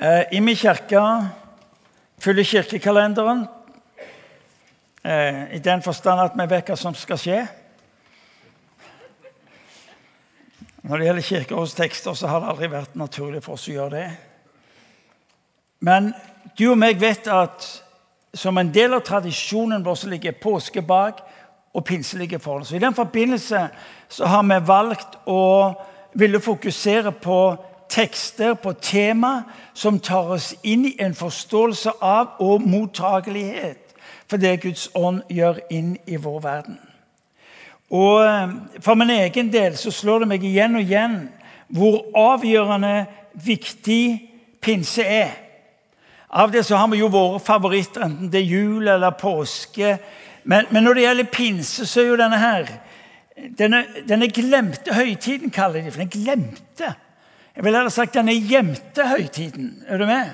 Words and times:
Eh, 0.00 0.24
I 0.32 0.40
min 0.40 0.56
kirke 0.56 1.00
fyller 2.22 2.44
kirkekalenderen 2.46 3.46
eh, 5.04 5.56
i 5.56 5.58
den 5.58 5.82
forstand 5.82 6.20
at 6.22 6.36
vi 6.38 6.46
vet 6.52 6.70
hva 6.70 6.76
som 6.78 6.94
skal 6.94 7.18
skje. 7.18 7.38
Når 10.86 10.96
det 10.96 11.08
gjelder 11.08 11.26
kirkerådstekster, 11.26 12.14
så 12.14 12.30
har 12.30 12.44
det 12.44 12.52
aldri 12.52 12.70
vært 12.70 12.94
naturlig 12.94 13.42
for 13.42 13.58
oss 13.58 13.66
å 13.66 13.74
gjøre 13.74 13.96
det. 13.96 14.06
Men 15.82 16.12
du 16.54 16.68
og 16.70 16.78
meg 16.78 17.02
vet 17.02 17.26
at 17.26 17.66
som 18.38 18.58
en 18.58 18.70
del 18.70 18.94
av 18.94 19.02
tradisjonen 19.02 19.82
vår 19.82 19.98
så 19.98 20.12
ligger 20.12 20.38
påske 20.38 20.82
bak 20.86 21.24
og 21.74 21.84
pinse 21.90 22.18
ligger 22.18 22.38
foran. 22.38 22.64
Så 22.64 22.78
I 22.78 22.84
den 22.86 22.94
forbindelse 22.94 23.66
så 24.08 24.30
har 24.30 24.46
vi 24.46 24.62
valgt 24.62 25.18
å 25.26 25.42
ville 26.14 26.38
fokusere 26.38 27.10
på 27.18 27.40
tekster 27.88 28.54
på 28.54 28.72
tema 28.72 29.42
som 29.74 30.00
tar 30.00 30.34
oss 30.36 30.52
inn 30.62 30.86
i 30.86 30.96
en 31.00 31.14
forståelse 31.14 31.98
av 32.00 32.38
og 32.44 32.62
mottagelighet 32.62 33.88
for 34.28 34.36
det 34.36 34.60
Guds 34.62 34.88
ånd 34.94 35.22
gjør 35.32 35.60
inn 35.72 35.96
i 36.06 36.18
vår 36.20 36.40
verden. 36.44 36.78
Og 37.88 38.24
eh, 38.24 38.54
For 38.84 38.94
min 38.94 39.10
egen 39.10 39.52
del 39.52 39.76
så 39.80 39.90
slår 39.94 40.24
det 40.24 40.32
meg 40.34 40.44
igjen 40.44 40.76
og 40.76 40.84
igjen 40.84 41.18
hvor 41.68 42.02
avgjørende 42.16 43.06
viktig 43.44 44.04
pinse 44.60 45.04
er. 45.04 45.32
Av 46.28 46.52
det 46.52 46.64
så 46.66 46.76
har 46.76 46.88
vi 46.92 47.00
jo 47.00 47.08
våre 47.12 47.40
favoritter, 47.40 48.04
enten 48.04 48.28
det 48.32 48.42
er 48.42 48.52
jul 48.52 48.88
eller 48.88 49.16
påske. 49.16 49.96
Men, 50.44 50.68
men 50.70 50.84
når 50.84 50.96
det 50.96 51.04
gjelder 51.04 51.32
pinse, 51.32 51.86
så 51.88 52.02
er 52.02 52.08
jo 52.08 52.20
denne 52.20 52.40
her 52.40 52.70
denne, 53.58 53.84
denne 54.08 54.28
glemte 54.34 54.94
høytiden, 54.96 55.52
kaller 55.54 55.84
de 55.84 55.92
for 55.92 56.02
den 56.02 56.12
glemte. 56.12 56.92
Jeg 57.58 57.64
vil 57.64 57.74
heller 57.74 57.90
sagt 57.90 58.14
denne 58.14 58.36
gjemte 58.38 59.02
høytiden. 59.08 59.82
Er 59.90 59.98
du 59.98 60.06
med? 60.06 60.28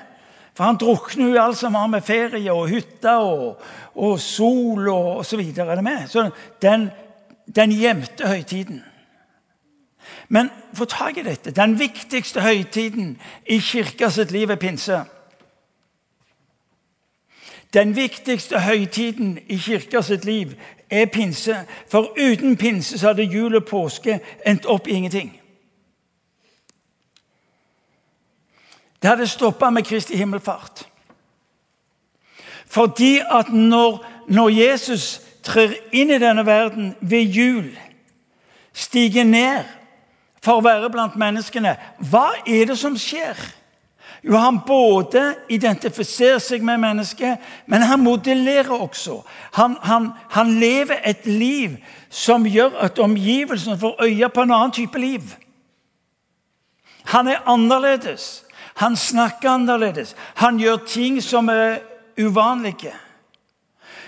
For 0.53 0.63
han 0.63 0.77
drukner 0.77 1.31
jo 1.31 1.39
alt 1.41 1.57
som 1.57 1.73
har 1.73 1.87
med 1.89 2.03
ferie 2.05 2.53
og 2.53 2.67
hytte 2.69 3.15
og, 3.17 3.61
og 3.95 4.19
sol 4.21 4.89
og 4.89 5.07
osv. 5.17 5.39
Er 5.57 5.75
du 5.75 5.81
med? 5.81 6.03
Så 6.07 6.29
den, 6.61 6.91
den 7.55 7.71
gjemte 7.73 8.27
høytiden. 8.27 8.83
Men 10.29 10.51
få 10.73 10.85
tak 10.85 11.17
i 11.17 11.23
dette. 11.25 11.51
Den 11.51 11.79
viktigste 11.79 12.41
høytiden 12.45 13.17
i 13.45 13.57
kirka 13.57 14.09
sitt 14.13 14.31
liv 14.31 14.53
er 14.53 14.61
pinse. 14.61 14.99
Den 17.73 17.95
viktigste 17.95 18.61
høytiden 18.61 19.39
i 19.47 19.57
kirka 19.57 20.01
sitt 20.05 20.25
liv 20.29 20.53
er 20.89 21.09
pinse. 21.09 21.57
For 21.89 22.13
uten 22.21 22.53
pinse 22.57 22.99
så 22.99 23.07
hadde 23.07 23.25
jul 23.25 23.57
og 23.57 23.65
påske 23.65 24.19
endt 24.45 24.69
opp 24.69 24.87
i 24.87 24.93
ingenting. 24.99 25.33
Det 29.01 29.09
hadde 29.09 29.27
stoppa 29.27 29.69
med 29.69 29.85
Kristi 29.85 30.17
himmelfart. 30.17 30.85
Fordi 32.67 33.19
at 33.31 33.53
når, 33.53 34.05
når, 34.27 34.49
Jesus 34.49 35.21
trer 35.43 35.75
inn 35.93 36.11
i 36.11 36.19
denne 36.19 36.45
verden 36.45 36.95
ved 37.01 37.21
jul, 37.21 37.67
stiger 38.73 39.23
ned 39.23 39.63
for 40.43 40.59
å 40.59 40.65
være 40.65 40.89
blant 40.91 41.15
menneskene, 41.15 41.75
hva 42.09 42.31
er 42.47 42.65
det 42.71 42.77
som 42.81 42.97
skjer? 42.97 43.37
Jo, 44.25 44.37
Han 44.37 44.59
både 44.67 45.35
identifiserer 45.49 46.39
seg 46.41 46.63
med 46.65 46.81
mennesket, 46.81 47.37
men 47.65 47.81
han 47.81 48.01
modellerer 48.01 48.73
også. 48.73 49.21
Han, 49.53 49.77
han, 49.81 50.09
han 50.29 50.55
lever 50.59 50.97
et 51.05 51.27
liv 51.29 51.77
som 52.09 52.45
gjør 52.49 52.73
at 52.87 52.99
omgivelsene 52.99 53.77
får 53.77 54.01
øye 54.01 54.29
på 54.29 54.41
en 54.41 54.51
annen 54.51 54.73
type 54.73 54.99
liv. 54.99 55.21
Han 57.05 57.27
er 57.27 57.45
annerledes. 57.45 58.44
Han 58.75 58.95
snakker 58.95 59.49
annerledes. 59.49 60.15
Han 60.35 60.59
gjør 60.59 60.77
ting 60.87 61.21
som 61.23 61.49
er 61.49 61.79
uvanlige. 62.19 62.93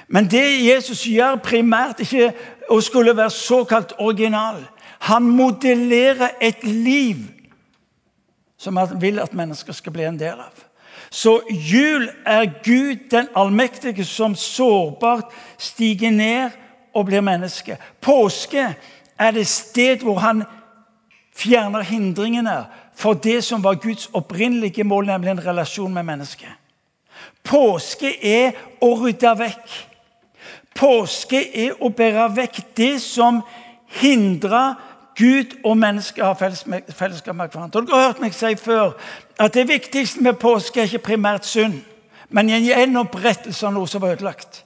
Men 0.08 0.28
det 0.32 0.66
Jesus 0.66 1.06
gjør 1.08 1.40
primært, 1.44 2.00
ikke 2.00 2.32
å 2.72 2.80
skulle 2.84 3.16
være 3.16 3.32
såkalt 3.32 3.94
original. 4.00 4.62
Han 5.08 5.24
modellerer 5.24 6.40
et 6.42 6.64
liv 6.64 7.26
som 8.58 8.78
han 8.78 9.02
vil 9.02 9.20
at 9.20 9.36
mennesker 9.38 9.74
skal 9.74 9.94
bli 9.94 10.08
en 10.08 10.20
del 10.20 10.40
av. 10.42 10.64
Så 11.10 11.40
jul 11.50 12.10
er 12.26 12.50
Gud 12.64 13.08
den 13.12 13.28
allmektige 13.36 14.06
som 14.06 14.36
sårbart 14.36 15.32
stiger 15.58 16.12
ned 16.12 16.56
og 16.96 17.06
blir 17.06 17.22
menneske. 17.22 17.78
Påske 18.02 18.74
er 19.20 19.32
det 19.32 19.48
sted 19.48 20.04
hvor 20.04 20.20
han 20.20 20.44
fjerner 21.38 21.86
hindringene 21.86 22.66
for 22.98 23.14
det 23.14 23.44
som 23.46 23.64
var 23.64 23.78
Guds 23.78 24.10
opprinnelige 24.14 24.84
mål, 24.84 25.06
nemlig 25.06 25.32
en 25.32 25.46
relasjon 25.46 25.94
med 25.94 26.04
mennesket. 26.04 26.50
Påske 27.44 28.10
er 28.26 28.58
å 28.82 28.90
rydde 28.98 29.34
vekk. 29.38 29.76
Påske 30.78 31.42
er 31.54 31.78
å 31.82 31.90
bære 31.94 32.28
vekk 32.36 32.62
det 32.78 32.96
som 33.02 33.42
hindrer 34.02 34.76
Gud 35.18 35.56
og 35.66 35.78
mennesket 35.78 36.26
har 36.26 36.38
fellesskap 36.38 37.36
med 37.36 37.50
hverandre. 37.50 37.82
Dere 37.82 37.98
har 37.98 38.12
hørt 38.12 38.22
meg 38.22 38.36
si 38.38 38.54
før 38.62 38.94
at 39.40 39.54
det 39.54 39.66
viktigste 39.70 40.22
med 40.22 40.38
påske 40.42 40.82
er 40.82 40.90
ikke 40.90 41.08
primært 41.14 41.46
synd, 41.46 41.80
men 42.30 42.50
en 42.54 42.66
gjenopprettelse 42.66 43.66
av 43.66 43.74
noe 43.74 43.90
som 43.90 44.04
var 44.04 44.14
ødelagt. 44.18 44.64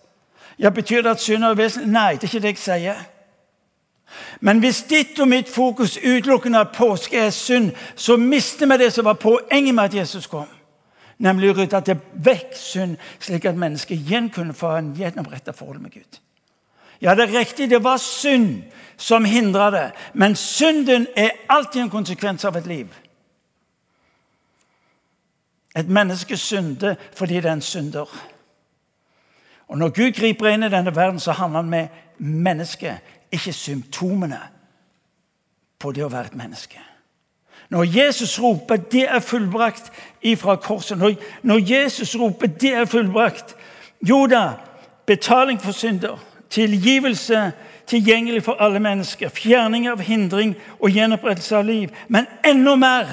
Ja, 0.60 0.70
Betyr 0.70 1.06
det 1.06 1.16
at 1.16 1.24
synd 1.24 1.44
er 1.48 1.56
vesentlig? 1.56 1.92
Nei, 1.94 2.16
det 2.16 2.28
er 2.28 2.32
ikke 2.32 2.44
det 2.44 2.56
jeg 2.56 2.64
sier. 2.64 3.00
Men 4.40 4.60
hvis 4.60 4.84
ditt 4.90 5.20
og 5.20 5.28
mitt 5.28 5.50
fokus 5.50 5.98
utelukkende 5.98 6.60
er 6.60 6.74
påske 6.74 7.20
er 7.20 7.30
synd, 7.30 7.72
så 7.96 8.18
mister 8.18 8.68
vi 8.68 8.78
det 8.78 8.94
som 8.94 9.06
var 9.06 9.20
poenget 9.22 9.76
med 9.76 9.84
at 9.84 9.94
Jesus 9.94 10.28
kom. 10.28 10.50
Nemlig 11.22 11.52
å 11.52 11.58
rydde 11.60 11.82
til 11.86 12.02
vekk 12.14 12.56
synd, 12.58 12.98
slik 13.20 13.46
at 13.46 13.58
mennesket 13.58 14.00
igjen 14.00 14.32
kunne 14.34 14.58
få 14.58 14.74
en 14.78 14.94
gjennomrettet 14.98 15.56
forhold 15.56 15.82
med 15.82 15.94
Gud. 15.94 16.20
Ja, 17.02 17.16
det 17.16 17.30
er 17.30 17.40
riktig, 17.40 17.70
det 17.70 17.84
var 17.84 17.98
synd 17.98 18.64
som 18.98 19.26
hindra 19.26 19.72
det, 19.72 19.88
men 20.14 20.36
synden 20.36 21.08
er 21.18 21.32
alltid 21.50 21.82
en 21.82 21.94
konsekvens 21.94 22.46
av 22.46 22.58
et 22.58 22.68
liv. 22.70 22.90
Et 25.76 25.90
menneske 25.90 26.38
synder 26.38 26.96
fordi 27.16 27.40
det 27.40 27.50
er 27.50 27.58
en 27.58 27.62
synder. 27.62 28.10
Og 29.68 29.78
Når 29.78 29.90
Gud 29.90 30.12
griper 30.12 30.52
inn 30.52 30.64
i 30.64 30.70
denne 30.70 30.96
verden, 30.96 31.20
så 31.20 31.32
handler 31.32 31.62
han 31.62 31.70
med 31.70 31.88
mennesket 32.18 32.98
ikke 33.32 33.54
symptomene 33.54 34.40
på 35.80 35.92
det 35.92 36.04
å 36.06 36.12
være 36.12 36.26
et 36.32 36.36
menneske. 36.36 36.80
Når 37.70 37.84
Jesus 37.84 38.40
roper 38.40 38.76
'det 38.76 39.08
er 39.10 39.20
fullbrakt' 39.20 39.92
ifra 40.22 40.56
korset, 40.56 40.98
når, 41.44 41.72
Jesus 41.72 42.16
roper 42.16 42.48
'det 42.48 42.74
er 42.74 42.86
fullbrakt' 42.86 43.56
Jo 44.08 44.28
da, 44.28 44.54
betaling 45.06 45.62
for 45.62 45.72
synder, 45.72 46.18
tilgivelse 46.50 47.52
tilgjengelig 47.88 48.44
for 48.44 48.56
alle 48.60 48.80
mennesker, 48.80 49.30
fjerning 49.30 49.90
av 49.90 50.02
hindring 50.02 50.56
og 50.80 50.90
gjenopprettelse 50.90 51.58
av 51.58 51.66
liv. 51.66 51.90
Men 52.08 52.28
enda 52.46 52.76
mer 52.76 53.10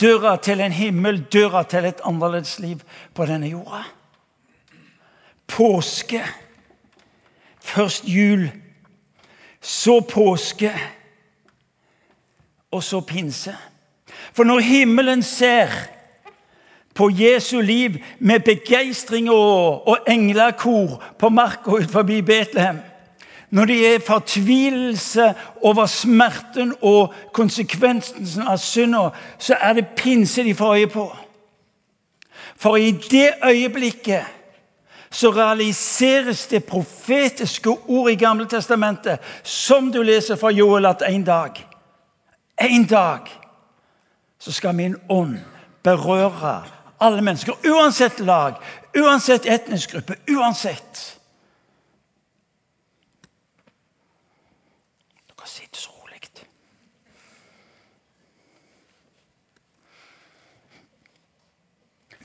døra 0.00 0.36
til 0.36 0.60
en 0.60 0.72
himmel, 0.72 1.24
døra 1.32 1.62
til 1.68 1.84
et 1.84 2.00
annerledes 2.04 2.58
liv 2.58 2.80
på 3.14 3.26
denne 3.26 3.50
jorda. 3.50 3.84
Påske 5.46 6.22
Først 7.64 8.04
jul, 8.08 8.50
så 9.60 10.00
påske, 10.00 10.72
og 12.70 12.82
så 12.82 13.00
pinse. 13.00 13.56
For 14.32 14.44
når 14.44 14.58
himmelen 14.58 15.22
ser 15.22 15.68
på 16.94 17.08
Jesu 17.10 17.60
liv 17.60 17.90
med 18.18 18.40
begeistring 18.40 19.30
og, 19.30 19.88
og 19.88 19.98
englekor 20.08 21.02
på 21.18 21.28
marka 21.28 21.70
utenfor 21.70 22.02
Betlehem 22.02 22.82
når 23.54 23.64
det 23.64 23.94
er 23.94 24.00
fortvilelse 24.06 25.34
over 25.62 25.86
smerten 25.86 26.72
og 26.82 27.12
konsekvensen 27.32 28.42
av 28.42 28.58
synda, 28.58 29.12
så 29.38 29.54
er 29.62 29.76
det 29.78 29.92
pinse 29.94 30.42
de 30.42 30.54
får 30.58 30.74
øye 30.74 30.88
på. 30.90 31.04
For 32.56 32.76
i 32.76 32.90
det 32.90 33.30
øyeblikket 33.46 34.26
så 35.14 35.30
realiseres 35.30 36.46
det 36.46 36.64
profetiske 36.64 37.70
ord 37.70 38.10
i 38.10 38.14
Gamle 38.14 38.48
Testamentet, 38.50 39.18
som 39.42 39.92
du 39.92 40.02
leser 40.02 40.36
fra 40.36 40.50
Joel, 40.50 40.86
at 40.86 41.02
en 41.06 41.24
dag 41.24 41.66
En 42.58 42.86
dag 42.86 43.30
så 44.38 44.52
skal 44.52 44.74
min 44.74 44.96
ånd 45.08 45.38
berøre 45.82 46.64
alle 47.00 47.22
mennesker, 47.22 47.54
uansett 47.66 48.20
lag, 48.20 48.54
uansett 48.96 49.46
etnisk 49.46 49.90
gruppe, 49.90 50.14
uansett. 50.30 51.18
Dere 55.26 55.48
sitter 55.50 55.80
så 55.80 55.90
rolig. 55.90 56.30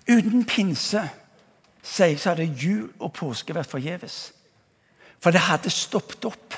Uten 0.07 0.45
pinse 0.45 1.09
sier 1.99 2.17
så 2.19 2.33
hadde 2.33 2.47
jul 2.47 2.87
og 2.99 3.13
påske 3.15 3.55
vært 3.55 3.69
forgjeves. 3.69 4.17
For 5.19 5.35
det 5.35 5.43
hadde 5.43 5.71
stoppet 5.73 6.25
opp. 6.25 6.55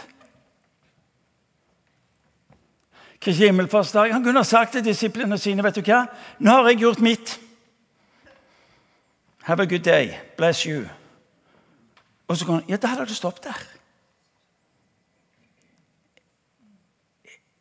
Kristi 3.22 3.46
himmelfartsdag. 3.46 4.14
Han 4.14 4.24
kunne 4.24 4.42
ha 4.42 4.48
sagt 4.48 4.72
til 4.72 4.86
disiplene 4.86 5.38
sine 5.38 5.64
vet 5.66 5.78
du 5.78 5.86
hva? 5.86 6.06
Nå 6.40 6.58
har 6.58 6.72
jeg 6.72 6.82
gjort 6.82 7.04
mitt. 7.06 7.36
Have 9.46 9.62
a 9.62 9.66
good 9.66 9.86
day. 9.86 10.14
Bless 10.38 10.64
you. 10.66 10.86
Og 12.28 12.38
så 12.38 12.46
kan 12.46 12.54
han, 12.54 12.64
Ja, 12.70 12.78
da 12.78 12.88
hadde 12.88 13.06
det 13.06 13.18
stoppet 13.18 13.44
der. 13.44 13.62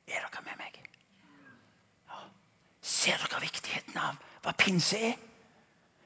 Er 0.08 0.20
dere 0.20 0.44
med 0.44 0.56
meg? 0.58 0.80
Ja. 2.08 2.20
Ser 2.82 3.16
dere 3.24 3.40
viktigheten 3.40 3.96
av 4.00 4.16
hva 4.44 4.56
pinse 4.56 5.00
er? 5.10 5.18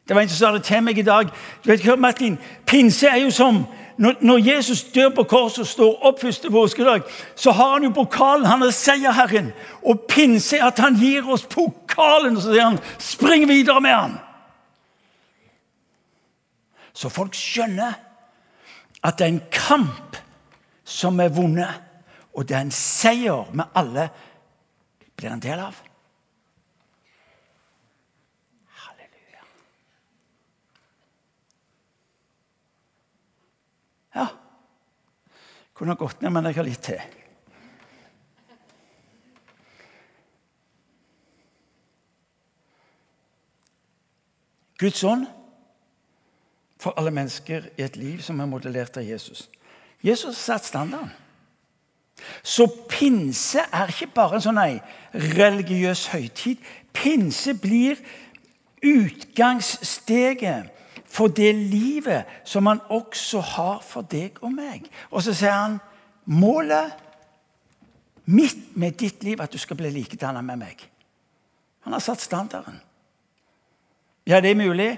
Det 0.09 0.15
var 0.15 0.23
en 0.23 0.29
som 0.29 0.39
sa 0.39 0.53
det 0.53 0.65
til 0.65 0.83
meg 0.85 0.99
i 0.99 1.07
dag. 1.07 1.31
Du 1.65 1.71
vet 1.71 1.85
hva, 1.85 1.97
Martin? 1.97 2.37
Pinse 2.67 3.09
er 3.09 3.23
jo 3.23 3.31
som 3.33 3.65
når, 3.97 4.17
når 4.21 4.39
Jesus 4.39 4.83
dør 4.85 5.09
på 5.15 5.23
korset 5.31 5.63
og 5.63 5.67
står 5.71 6.07
opp 6.09 6.21
første 6.21 6.51
påskedag, 6.51 7.03
så 7.37 7.53
har 7.55 7.77
han 7.77 7.87
jo 7.87 7.93
pokalen. 7.95 8.47
Han 8.47 8.63
er 8.67 8.75
seierherren. 8.75 9.53
Og 9.83 10.05
pinse 10.11 10.59
er 10.59 10.67
at 10.67 10.83
han 10.83 10.99
gir 10.99 11.29
oss 11.31 11.47
pokalen, 11.47 12.37
og 12.37 12.43
så 12.43 12.53
sier 12.53 12.65
han 12.65 12.79
'spring 12.99 13.49
videre 13.49 13.81
med 13.81 13.95
han'. 13.95 14.19
Så 16.93 17.09
folk 17.09 17.35
skjønner 17.35 17.95
at 19.03 19.19
det 19.19 19.25
er 19.25 19.29
en 19.29 19.43
kamp 19.51 20.17
som 20.85 21.21
er 21.21 21.29
vunnet, 21.29 21.81
og 22.35 22.49
det 22.49 22.57
er 22.57 22.61
en 22.61 22.71
seier 22.71 23.51
vi 23.53 23.63
alle 23.75 24.09
blir 25.17 25.33
en 25.33 25.41
del 25.41 25.59
av. 25.59 25.75
Ja 34.15 34.29
Kunne 35.75 35.97
ha 35.97 35.99
gått 35.99 36.21
ned, 36.23 36.31
men 36.31 36.47
jeg 36.47 36.55
har 36.55 36.67
litt 36.69 36.85
til. 36.87 37.01
Guds 44.79 45.03
ånd 45.07 45.27
for 46.79 46.95
alle 47.01 47.11
mennesker 47.15 47.71
i 47.79 47.83
et 47.83 47.97
liv 47.99 48.23
som 48.23 48.39
er 48.39 48.51
modellert 48.51 48.99
av 49.01 49.07
Jesus. 49.07 49.49
Jesus 50.05 50.39
satt 50.39 50.67
standarden. 50.67 51.11
Så 52.43 52.67
pinse 52.89 53.65
er 53.73 53.91
ikke 53.91 54.13
bare 54.15 54.39
en 54.39 54.45
sånn 54.45 54.59
nei, 54.61 54.79
religiøs 55.35 56.07
høytid. 56.13 56.61
Pinse 56.95 57.57
blir 57.59 57.99
utgangssteget 58.85 60.71
for 61.15 61.31
det 61.31 61.53
livet 61.55 62.25
som 62.45 62.67
han 62.67 62.81
også 62.91 63.41
har 63.41 63.83
for 63.87 64.07
deg 64.11 64.41
og 64.43 64.51
meg. 64.53 64.89
Og 65.15 65.23
så 65.23 65.35
sier 65.37 65.55
han 65.55 65.79
målet 66.27 66.91
mitt 68.35 68.75
med 68.81 68.97
ditt 68.99 69.23
liv 69.23 69.43
at 69.43 69.53
du 69.53 69.61
skal 69.61 69.79
bli 69.79 69.93
likedannet 69.95 70.45
med 70.45 70.59
meg. 70.65 70.83
Han 71.87 71.95
har 71.95 72.03
satt 72.03 72.25
standarden. 72.25 72.81
Ja, 74.27 74.41
det 74.41 74.51
er 74.51 74.59
mulig. 74.59 74.91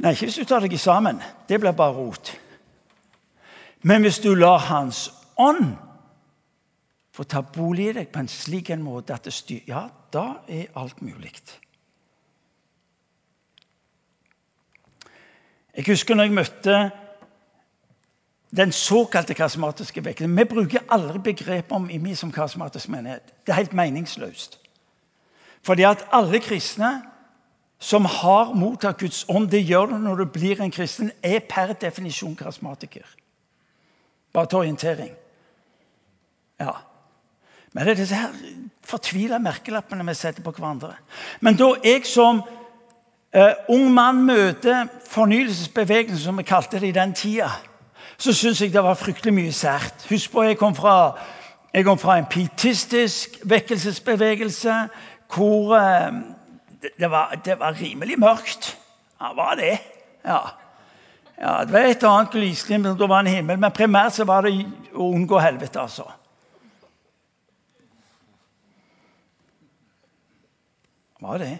Nei, 0.00 0.12
ikke 0.12 0.26
hvis 0.26 0.40
du 0.40 0.48
tar 0.48 0.64
deg 0.64 0.74
sammen. 0.80 1.20
Det 1.48 1.60
blir 1.60 1.76
bare 1.76 1.94
rot. 1.94 2.32
Men 3.86 4.02
hvis 4.02 4.18
du 4.24 4.32
lar 4.34 4.64
Hans 4.66 5.10
ånd 5.36 5.76
få 7.12 7.24
ta 7.24 7.44
bolig 7.44 7.90
i 7.90 7.94
deg 8.00 8.10
på 8.12 8.20
en 8.24 8.32
slik 8.32 8.72
en 8.72 8.82
måte 8.84 9.14
at 9.14 9.28
det 9.28 9.36
styrer 9.36 9.70
Ja, 9.70 9.84
da 10.12 10.26
er 10.48 10.72
alt 10.76 11.02
mulig. 11.04 11.36
Jeg 15.76 15.84
husker 15.86 16.16
når 16.16 16.24
jeg 16.24 16.32
møtte 16.32 16.76
den 18.56 18.72
såkalte 18.72 19.34
karismatiske 19.34 20.04
vekkelsen. 20.04 20.36
Vi 20.38 20.44
bruker 20.44 20.86
aldri 20.90 21.20
begrepet 21.32 21.74
om 21.76 21.90
i 21.90 21.98
meg 22.00 22.16
som 22.16 22.32
karismatisk 22.32 22.88
menighet. 22.88 23.34
Det 23.44 23.52
er 23.52 23.60
helt 23.60 23.76
meningsløst. 23.76 24.58
Fordi 25.66 25.84
at 25.84 26.06
alle 26.14 26.40
kristne 26.40 27.02
som 27.78 28.06
har 28.08 28.54
mottatt 28.56 29.00
Guds 29.00 29.24
ånd, 29.28 29.50
det 29.52 29.66
gjør 29.66 29.90
du 29.90 29.96
når 30.00 30.22
du 30.22 30.24
blir 30.32 30.62
en 30.62 30.72
kristen, 30.72 31.10
er 31.22 31.42
per 31.44 31.74
definisjon 31.76 32.36
karismatiker. 32.36 33.04
Bare 34.32 34.46
til 34.46 34.58
orientering. 34.58 35.12
Ja. 36.60 36.72
Men 37.72 37.84
det 37.84 37.92
er 37.92 38.00
disse 38.00 38.16
her 38.16 38.32
fortvila 38.86 39.38
merkelappene 39.42 40.06
vi 40.08 40.14
setter 40.16 40.44
på 40.44 40.54
hverandre. 40.56 40.94
Men 41.40 41.58
da 41.58 41.74
jeg 41.84 42.06
som 42.08 42.40
uh, 43.34 43.52
ung 43.68 43.90
mann 43.94 44.22
møter 44.26 44.86
fornyelsesbevegelsen, 45.10 46.22
som 46.24 46.38
vi 46.38 46.42
kalte 46.42 46.80
det 46.80 46.88
i 46.88 46.96
den 46.96 47.14
tida, 47.14 47.50
så 48.18 48.32
syns 48.32 48.60
jeg 48.62 48.72
det 48.72 48.82
var 48.84 48.94
fryktelig 48.94 49.34
mye 49.34 49.52
sært. 49.52 50.06
Husk 50.10 50.32
på, 50.32 50.42
jeg 50.42 50.58
kom 50.58 50.74
fra, 50.74 51.16
jeg 51.74 51.84
kom 51.84 51.98
fra 51.98 52.18
en 52.18 52.28
pietistisk 52.30 53.38
vekkelsesbevegelse 53.44 54.76
hvor 55.34 55.74
uh, 55.76 56.12
det, 56.98 57.10
var, 57.10 57.34
det 57.44 57.58
var, 57.58 57.76
rimelig 57.80 58.18
mørkt. 58.18 58.78
Ja, 59.20 59.32
var 59.34 59.54
det. 59.54 59.78
Ja. 60.24 60.40
ja 61.40 61.64
det 61.64 61.72
var 61.72 61.88
et 61.90 62.04
annet 62.04 62.34
lysglimt, 62.34 62.98
da 62.98 63.06
var 63.06 63.20
en 63.20 63.32
himmel, 63.32 63.58
men 63.58 63.72
primært 63.72 64.16
så 64.16 64.24
var 64.24 64.46
det 64.46 64.54
å 64.94 65.10
unngå 65.10 65.40
helvete, 65.42 65.80
altså. 65.80 66.06
Var 71.20 71.38
det? 71.38 71.54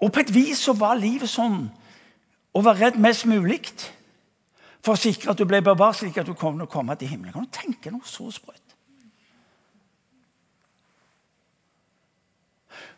Og 0.00 0.12
på 0.12 0.20
et 0.20 0.34
vis 0.34 0.58
så 0.58 0.72
var 0.72 0.98
livet 1.00 1.30
sånn 1.30 1.66
å 2.56 2.62
være 2.64 2.86
redd 2.86 3.00
mest 3.00 3.26
mulig 3.30 3.60
for 4.80 4.96
å 4.96 5.00
sikre 5.00 5.32
at 5.32 5.38
du 5.38 5.44
ble 5.44 5.60
bevart 5.62 6.00
slik 6.00 6.18
at 6.18 6.26
du 6.26 6.32
å 6.32 6.66
komme 6.66 6.96
til 6.96 7.08
himmelen. 7.08 7.32
Kan 7.32 7.46
du 7.46 7.52
tenke 7.52 7.92
noe 7.92 8.06
så 8.08 8.30
sprøtt? 8.32 8.70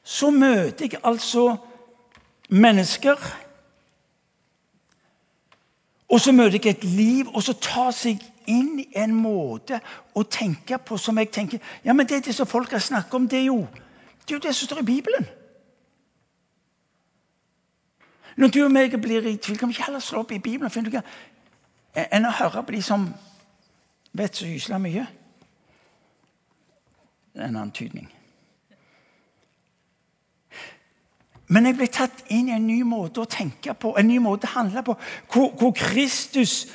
så 0.03 0.31
møter 0.31 0.89
jeg 0.91 1.01
altså 1.05 1.57
mennesker. 2.49 3.17
Og 6.09 6.21
så 6.21 6.33
møter 6.33 6.59
jeg 6.59 6.77
et 6.77 6.85
liv, 6.85 7.29
og 7.33 7.43
så 7.43 7.55
tar 7.57 7.93
seg 7.97 8.21
inn 8.51 8.81
i 8.83 8.89
en 8.99 9.15
måte 9.15 9.79
å 10.19 10.25
tenke 10.27 10.77
på 10.83 10.99
som 10.99 11.19
jeg 11.19 11.31
tenker 11.31 11.61
ja, 11.85 11.95
men 11.95 12.07
Det 12.07 12.17
er 12.17 12.25
det 12.27 12.35
som 12.35 12.47
folk 12.47 12.73
har 12.75 12.83
snakket 12.83 13.15
om, 13.15 13.29
det 13.29 13.39
er 13.39 13.47
jo 13.47 13.67
det, 13.73 14.31
er 14.31 14.35
jo 14.35 14.43
det 14.43 14.55
som 14.55 14.67
står 14.67 14.83
i 14.83 14.91
Bibelen. 14.91 15.27
Når 18.37 18.49
du 18.49 18.65
og 18.65 18.73
meg 18.73 18.95
blir 19.01 19.27
i 19.29 19.37
tvil, 19.37 19.59
kan 19.59 19.69
vi 19.69 19.77
ikke 19.77 19.91
heller 19.91 20.01
slå 20.01 20.23
opp 20.23 20.33
i 20.33 20.41
Bibelen 20.41 20.71
og 20.71 20.73
finne 20.73 20.89
ut 20.89 21.15
enn 21.93 22.25
å 22.25 22.33
høre 22.39 22.63
på 22.65 22.73
de 22.73 22.81
som 22.83 23.05
vet 24.17 24.37
så 24.37 24.49
gysla 24.49 24.79
mye? 24.81 25.05
Det 27.33 27.43
er 27.43 27.49
en 27.49 27.63
antydning. 27.65 28.09
Men 31.53 31.69
jeg 31.69 31.77
ble 31.77 31.89
tatt 31.93 32.23
inn 32.33 32.49
i 32.49 32.55
en 32.57 32.67
ny 32.67 32.81
måte 32.89 33.21
å 33.21 33.29
tenke 33.29 33.75
på, 33.77 33.93
en 33.99 34.09
ny 34.09 34.17
måte 34.25 34.49
å 34.49 34.55
handle 34.55 34.85
på, 34.87 34.97
hvor, 35.33 35.53
hvor 35.59 35.77
Kristus 35.77 36.67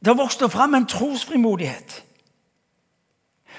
Det 0.00 0.14
vokste 0.16 0.48
fram 0.48 0.74
en 0.74 0.86
trosfrimodighet. 0.88 2.04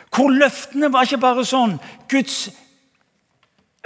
Hvor 0.09 0.31
løftene 0.33 0.89
var 0.89 1.05
ikke 1.05 1.19
bare 1.21 1.43
sånn 1.45 1.75
Guds 2.09 2.47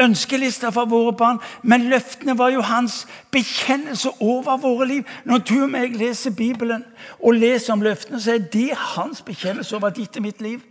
ønskelister 0.01 0.71
for 0.71 0.85
våre 0.85 1.13
barn, 1.13 1.39
men 1.63 1.89
løftene 1.89 2.37
var 2.37 2.49
jo 2.49 2.61
hans 2.61 3.07
bekjennelse 3.31 4.09
over 4.19 4.57
våre 4.57 4.87
liv. 4.87 5.03
Når 5.23 5.37
du 5.37 5.55
og 5.63 5.69
meg 5.69 5.95
leser 5.95 6.35
Bibelen 6.35 6.83
og 7.19 7.33
leser 7.33 7.73
om 7.73 7.81
løftene, 7.81 8.21
så 8.21 8.35
er 8.35 8.37
det 8.53 8.71
hans 8.75 9.21
bekjennelse 9.21 9.75
over 9.75 9.89
ditt 9.89 10.17
og 10.17 10.21
mitt 10.21 10.41
liv. 10.41 10.61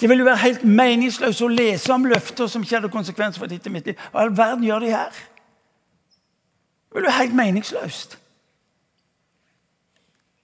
Det 0.00 0.08
vil 0.08 0.18
jo 0.18 0.24
være 0.24 0.44
helt 0.44 0.64
meningsløst 0.64 1.40
å 1.42 1.48
lese 1.48 1.92
om 1.92 2.04
løfter 2.04 2.48
som 2.52 2.62
ikke 2.62 2.76
hadde 2.76 2.92
konsekvenser 2.92 3.40
for 3.40 3.48
ditt 3.48 3.66
og 3.66 3.72
mitt 3.72 3.86
liv. 3.86 4.00
Hva 4.12 4.20
i 4.20 4.26
all 4.26 4.36
verden 4.36 4.64
gjør 4.64 4.84
de 4.84 4.92
her? 4.92 5.22
Det 6.88 7.00
vil 7.00 7.08
være 7.08 7.20
helt 7.20 7.36
meningsløst. 7.36 8.18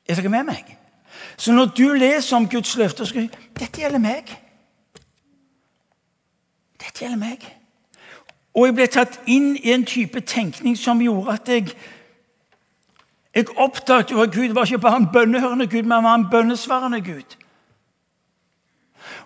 Er 0.08 0.14
dere 0.14 0.32
med 0.32 0.48
meg? 0.48 0.78
Så 1.36 1.52
når 1.52 1.72
du 1.76 1.86
leser 1.92 2.36
om 2.36 2.48
Guds 2.48 2.76
løfter, 2.76 3.04
så 3.04 3.10
skal 3.10 3.28
du 3.28 3.36
Dette 3.60 3.80
gjelder 3.80 4.00
meg. 4.02 4.32
Dette 6.92 7.06
gjelder 7.06 7.18
meg. 7.18 7.44
Og 8.52 8.66
jeg 8.66 8.74
ble 8.76 8.86
tatt 8.92 9.14
inn 9.32 9.54
i 9.56 9.72
en 9.72 9.84
type 9.88 10.20
tenkning 10.28 10.76
som 10.76 11.00
gjorde 11.00 11.32
at 11.32 11.48
jeg 11.48 11.74
jeg 13.32 13.48
oppdaget 13.56 14.10
jo 14.12 14.20
at 14.20 14.34
Gud 14.34 14.52
var 14.52 14.68
ikke 14.68 14.78
bare 14.78 14.96
en 14.96 15.08
bønnehørende 15.12 15.66
Gud, 15.66 15.82
men 15.82 15.92
han 15.92 16.04
var 16.04 16.14
en 16.14 16.30
bønnesvarende 16.30 17.00
Gud. 17.00 17.36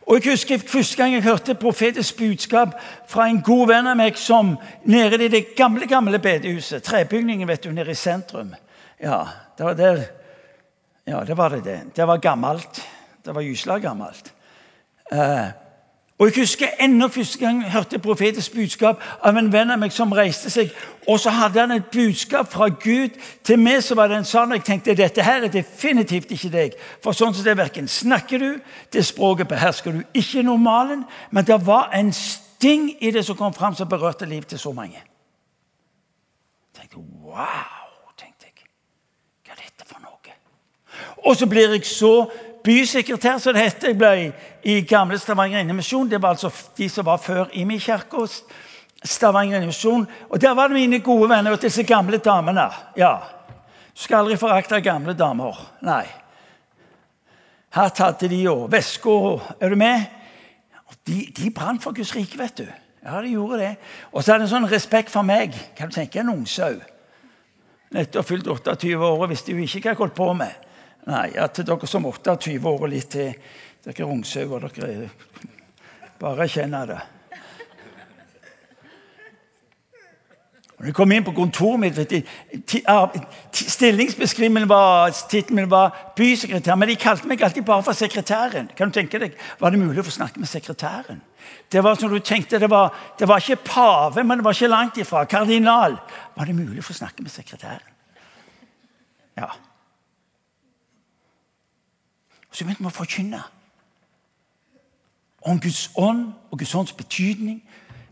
Og 0.06 0.14
jeg 0.14 0.32
husker 0.32 0.58
Første 0.58 0.96
gang 0.96 1.14
jeg 1.14 1.23
hørte 1.23 1.54
profetisk 1.54 2.16
budskap 2.16 2.76
fra 3.08 3.26
en 3.26 3.42
god 3.42 3.66
venn 3.66 3.90
av 3.90 3.99
meg 3.99 4.14
som 4.14 4.54
nede 4.85 5.18
i 5.25 5.28
det 5.28 5.56
gamle 5.58 5.88
gamle 5.90 6.23
bedehuset, 6.23 6.82
trebygningen 6.87 7.49
vet 7.49 7.64
du, 7.64 7.73
nede 7.73 7.90
i 7.90 7.99
sentrum 7.99 8.54
Ja, 9.02 9.25
det 9.58 9.66
var 9.66 9.75
der. 9.75 10.04
Ja, 11.06 11.25
det 11.25 11.37
var 11.37 11.49
det. 11.49 11.64
Det 11.64 11.96
Det 11.96 12.06
var 12.06 12.16
gammelt. 12.16 12.87
Det 13.25 13.35
var 13.35 13.42
gysla 13.42 13.78
gammelt. 13.78 14.35
Eh, 15.12 15.49
Og 16.18 16.26
Jeg 16.26 16.35
husker 16.37 16.66
enda 16.80 17.06
første 17.06 17.38
gang 17.38 17.62
jeg 17.62 17.73
hørte 17.73 17.99
profetisk 17.99 18.54
budskap 18.54 19.02
av 19.20 19.37
en 19.37 19.50
venn 19.52 19.70
av 19.70 19.76
meg 19.78 19.92
som 19.92 20.12
reiste 20.16 20.49
seg. 20.50 20.70
Og 21.04 21.20
så 21.20 21.30
hadde 21.30 21.61
han 21.61 21.75
et 21.75 21.90
budskap 21.92 22.49
fra 22.52 22.70
Gud 22.73 23.18
til 23.44 23.61
meg 23.61 23.82
som 23.85 24.00
var 24.00 24.08
det 24.08 24.23
en 24.23 24.28
sånn. 24.28 24.54
Jeg 24.56 24.64
tenkte 24.64 24.94
dette 24.96 25.23
her 25.23 25.44
er 25.44 25.52
definitivt 25.52 26.32
ikke 26.32 26.50
deg. 26.54 26.78
For 27.04 27.12
sånn 27.12 27.37
som 27.37 27.44
det 27.44 27.58
verken 27.61 27.88
snakker 27.88 28.40
du, 28.40 28.49
det 28.92 29.04
språket 29.04 29.50
behersker 29.50 29.92
du 29.92 30.00
ikke 30.16 30.46
normalen. 30.46 31.04
Men 31.30 31.44
det 31.44 31.61
var 31.66 31.92
en 31.92 32.08
sting 32.16 32.94
i 32.96 33.12
det 33.12 33.26
som 33.28 33.37
kom 33.37 33.52
fram 33.52 33.76
som 33.76 33.88
berørte 33.88 34.25
livet 34.25 34.49
til 34.49 34.62
så 34.62 34.73
mange. 34.73 34.96
Jeg 36.73 36.80
tenkte, 36.80 37.04
wow, 37.28 38.08
tenkte 38.16 38.49
jeg. 38.49 38.64
Hva 39.44 39.52
er 39.52 39.66
dette 39.66 39.85
for 39.85 40.00
noe? 40.00 40.40
Og 41.28 41.37
så 41.37 41.44
blir 41.44 41.76
jeg 41.76 41.85
så 41.85 42.14
bysekretær, 42.66 43.38
som 43.38 43.54
det 43.54 43.62
heter. 43.62 43.92
Jeg 43.92 43.99
ble 43.99 44.12
i 44.66 44.80
gamle 44.88 45.18
Stavanger 45.18 45.62
Innemisjon. 45.62 46.11
Det 46.11 46.20
var 46.23 46.35
altså 46.35 46.50
de 46.76 46.88
som 46.90 47.06
var 47.06 47.23
før 47.23 47.52
i 47.54 47.64
min 47.64 47.80
kirke. 47.80 48.26
Stavanger 49.04 49.61
Innemisjon. 49.61 50.06
Og 50.28 50.40
der 50.40 50.54
var 50.54 50.68
det 50.68 50.80
mine 50.80 51.00
gode 51.00 51.30
venner 51.30 51.54
og 51.54 51.62
disse 51.62 51.87
gamle 51.87 52.18
damene. 52.18 52.68
Ja. 52.96 53.14
Du 53.94 54.02
skal 54.02 54.25
aldri 54.25 54.37
forakte 54.37 54.80
gamle 54.85 55.14
damer. 55.14 55.61
Nei. 55.87 56.04
Hatt 57.76 57.99
hadde 58.00 58.28
de 58.32 58.40
og 58.49 58.70
vesker 58.73 59.40
Er 59.61 59.68
du 59.68 59.76
med? 59.76 60.04
De, 61.06 61.26
de 61.37 61.50
brant 61.50 61.82
for 61.82 61.94
Guds 61.94 62.14
rike, 62.16 62.38
vet 62.38 62.58
du. 62.58 62.66
Ja, 63.04 63.23
de 63.23 63.30
gjorde 63.30 63.58
det. 63.58 63.76
Og 64.12 64.25
så 64.25 64.32
hadde 64.32 64.44
de 64.44 64.49
en 64.49 64.54
sånn 64.56 64.70
respekt 64.70 65.11
for 65.11 65.23
meg. 65.23 65.54
Kan 65.78 65.90
du 65.90 65.94
tenke 65.94 66.20
en 66.20 66.32
ungsau? 66.32 66.80
Nettopp 67.94 68.26
fylt 68.26 68.49
28 68.50 68.96
år 68.96 69.20
og 69.23 69.28
visste 69.30 69.54
jo 69.54 69.62
ikke 69.62 69.85
hva 69.85 69.92
jeg 69.92 70.00
holdt 70.00 70.16
på 70.16 70.32
med. 70.35 70.65
Nei, 71.07 71.27
ja, 71.37 71.47
til 71.47 71.67
dere 71.69 71.87
som 71.87 72.07
28 72.09 72.57
år 72.67 72.81
og 72.81 72.91
litt 72.91 73.13
til. 73.15 73.35
Dere 73.85 74.03
er 74.03 74.11
ungsauer. 74.11 74.67
Dere 74.75 75.11
bare 76.19 76.49
kjenner 76.51 76.91
det. 76.91 77.03
Når 80.77 80.91
jeg 80.91 80.95
kom 80.99 81.13
inn 81.15 81.25
på 81.25 81.33
kontoret 81.33 81.81
mitt 81.81 81.97
Stillingsbeskrivelsen 83.57 84.69
var, 84.69 85.15
tittelen 85.31 85.71
var 85.73 85.95
bysekretær, 86.19 86.77
men 86.77 86.91
de 86.91 86.99
kalte 87.01 87.31
meg 87.31 87.41
alltid 87.47 87.65
bare 87.65 87.85
for 87.87 87.97
sekretæren. 87.97 88.69
Kan 88.77 88.91
du 88.91 88.99
tenke 88.99 89.21
deg, 89.23 89.39
Var 89.61 89.73
det 89.73 89.81
mulig 89.81 90.03
å 90.03 90.05
få 90.05 90.13
snakke 90.19 90.43
med 90.43 90.51
sekretæren? 90.51 91.23
Det 91.73 91.81
var 91.85 91.97
som 91.97 92.13
du 92.13 92.19
tenkte, 92.19 92.59
det 92.61 92.69
var, 92.71 92.93
det 93.19 93.29
var 93.29 93.41
ikke 93.41 93.63
pave, 93.65 94.25
men 94.25 94.39
det 94.39 94.45
var 94.45 94.53
ikke 94.53 94.69
langt 94.69 94.99
ifra. 94.99 95.25
Kardinal. 95.25 95.97
Var 96.37 96.45
det 96.45 96.59
mulig 96.59 96.85
å 96.85 96.89
få 96.91 96.99
snakke 96.99 97.23
med 97.23 97.33
sekretæren? 97.33 97.95
Ja. 99.37 99.49
Så 102.57 102.65
begynte 102.65 102.87
vi 102.87 102.89
å 102.89 102.95
forkynne 102.97 103.43
om 105.45 105.59
Guds 105.61 105.91
ånd 106.01 106.31
og 106.49 106.59
Guds 106.59 106.73
ånds 106.75 106.95
betydning, 106.97 107.59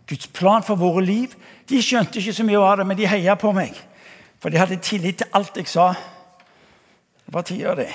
Guds 0.05 0.27
plan 0.29 0.63
for 0.63 0.77
våre 0.77 1.01
liv. 1.01 1.33
De 1.69 1.81
skjønte 1.81 2.21
ikke 2.21 2.35
så 2.37 2.45
mye 2.45 2.61
av 2.61 2.77
det, 2.77 2.85
men 2.87 2.99
de 2.99 3.09
heia 3.09 3.39
på 3.41 3.55
meg. 3.57 3.73
For 4.43 4.53
de 4.53 4.61
hadde 4.61 4.77
tillit 4.85 5.23
til 5.23 5.33
alt 5.33 5.57
jeg 5.57 5.71
sa. 5.73 5.95
Det 7.25 7.33
var 7.33 7.49
tida, 7.49 7.73
det. 7.79 7.89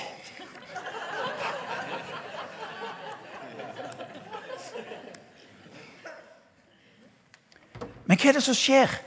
Men 8.09 8.17
hva 8.17 8.33
er 8.33 8.39
det 8.39 8.45
som 8.49 8.57
skjer? 8.57 8.97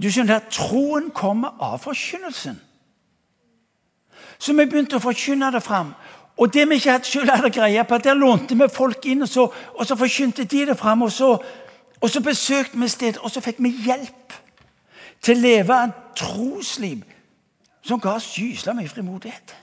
Du 0.00 0.08
skjønner 0.08 0.40
at 0.40 0.48
Troen 0.56 1.12
kommer 1.12 1.60
av 1.60 1.82
forkynnelsen. 1.84 2.56
Så 4.42 4.54
vi 4.58 4.66
begynte 4.66 4.98
å 4.98 5.02
forkynne 5.02 5.52
det 5.54 5.62
fram. 5.62 5.92
Og 6.36 6.50
det 6.50 6.64
vi 6.68 6.80
ikke 6.80 6.98
selv 7.06 7.30
hadde 7.30 7.52
greie 7.54 7.84
på, 7.86 7.98
der 8.02 8.18
lånte 8.18 8.56
vi 8.58 8.68
folk 8.72 9.06
inn, 9.06 9.22
og 9.22 9.28
så, 9.28 9.44
og 9.74 9.86
så 9.86 9.96
forkynte 9.96 10.44
de 10.44 10.64
det 10.66 10.78
fram. 10.78 11.02
Og 11.06 11.12
så, 11.12 11.36
og 12.00 12.10
så 12.10 12.22
besøkte 12.24 12.80
vi 12.80 12.88
stedet, 12.88 13.20
og 13.22 13.30
så 13.30 13.42
fikk 13.44 13.60
vi 13.62 13.74
hjelp 13.84 14.38
til 15.22 15.38
å 15.38 15.42
leve 15.42 15.76
et 15.84 16.00
trosliv 16.18 17.04
som 17.82 18.00
ga 18.00 18.16
oss 18.16 18.32
gysla 18.38 18.74
mye 18.74 18.90
frimodighet. 18.90 19.54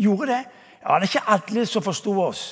Gjorde 0.00 0.30
det? 0.30 0.40
Ja, 0.80 0.96
Det 0.98 1.02
er 1.02 1.08
ikke 1.10 1.32
alle 1.34 1.66
som 1.66 1.82
forsto 1.82 2.14
oss. 2.22 2.44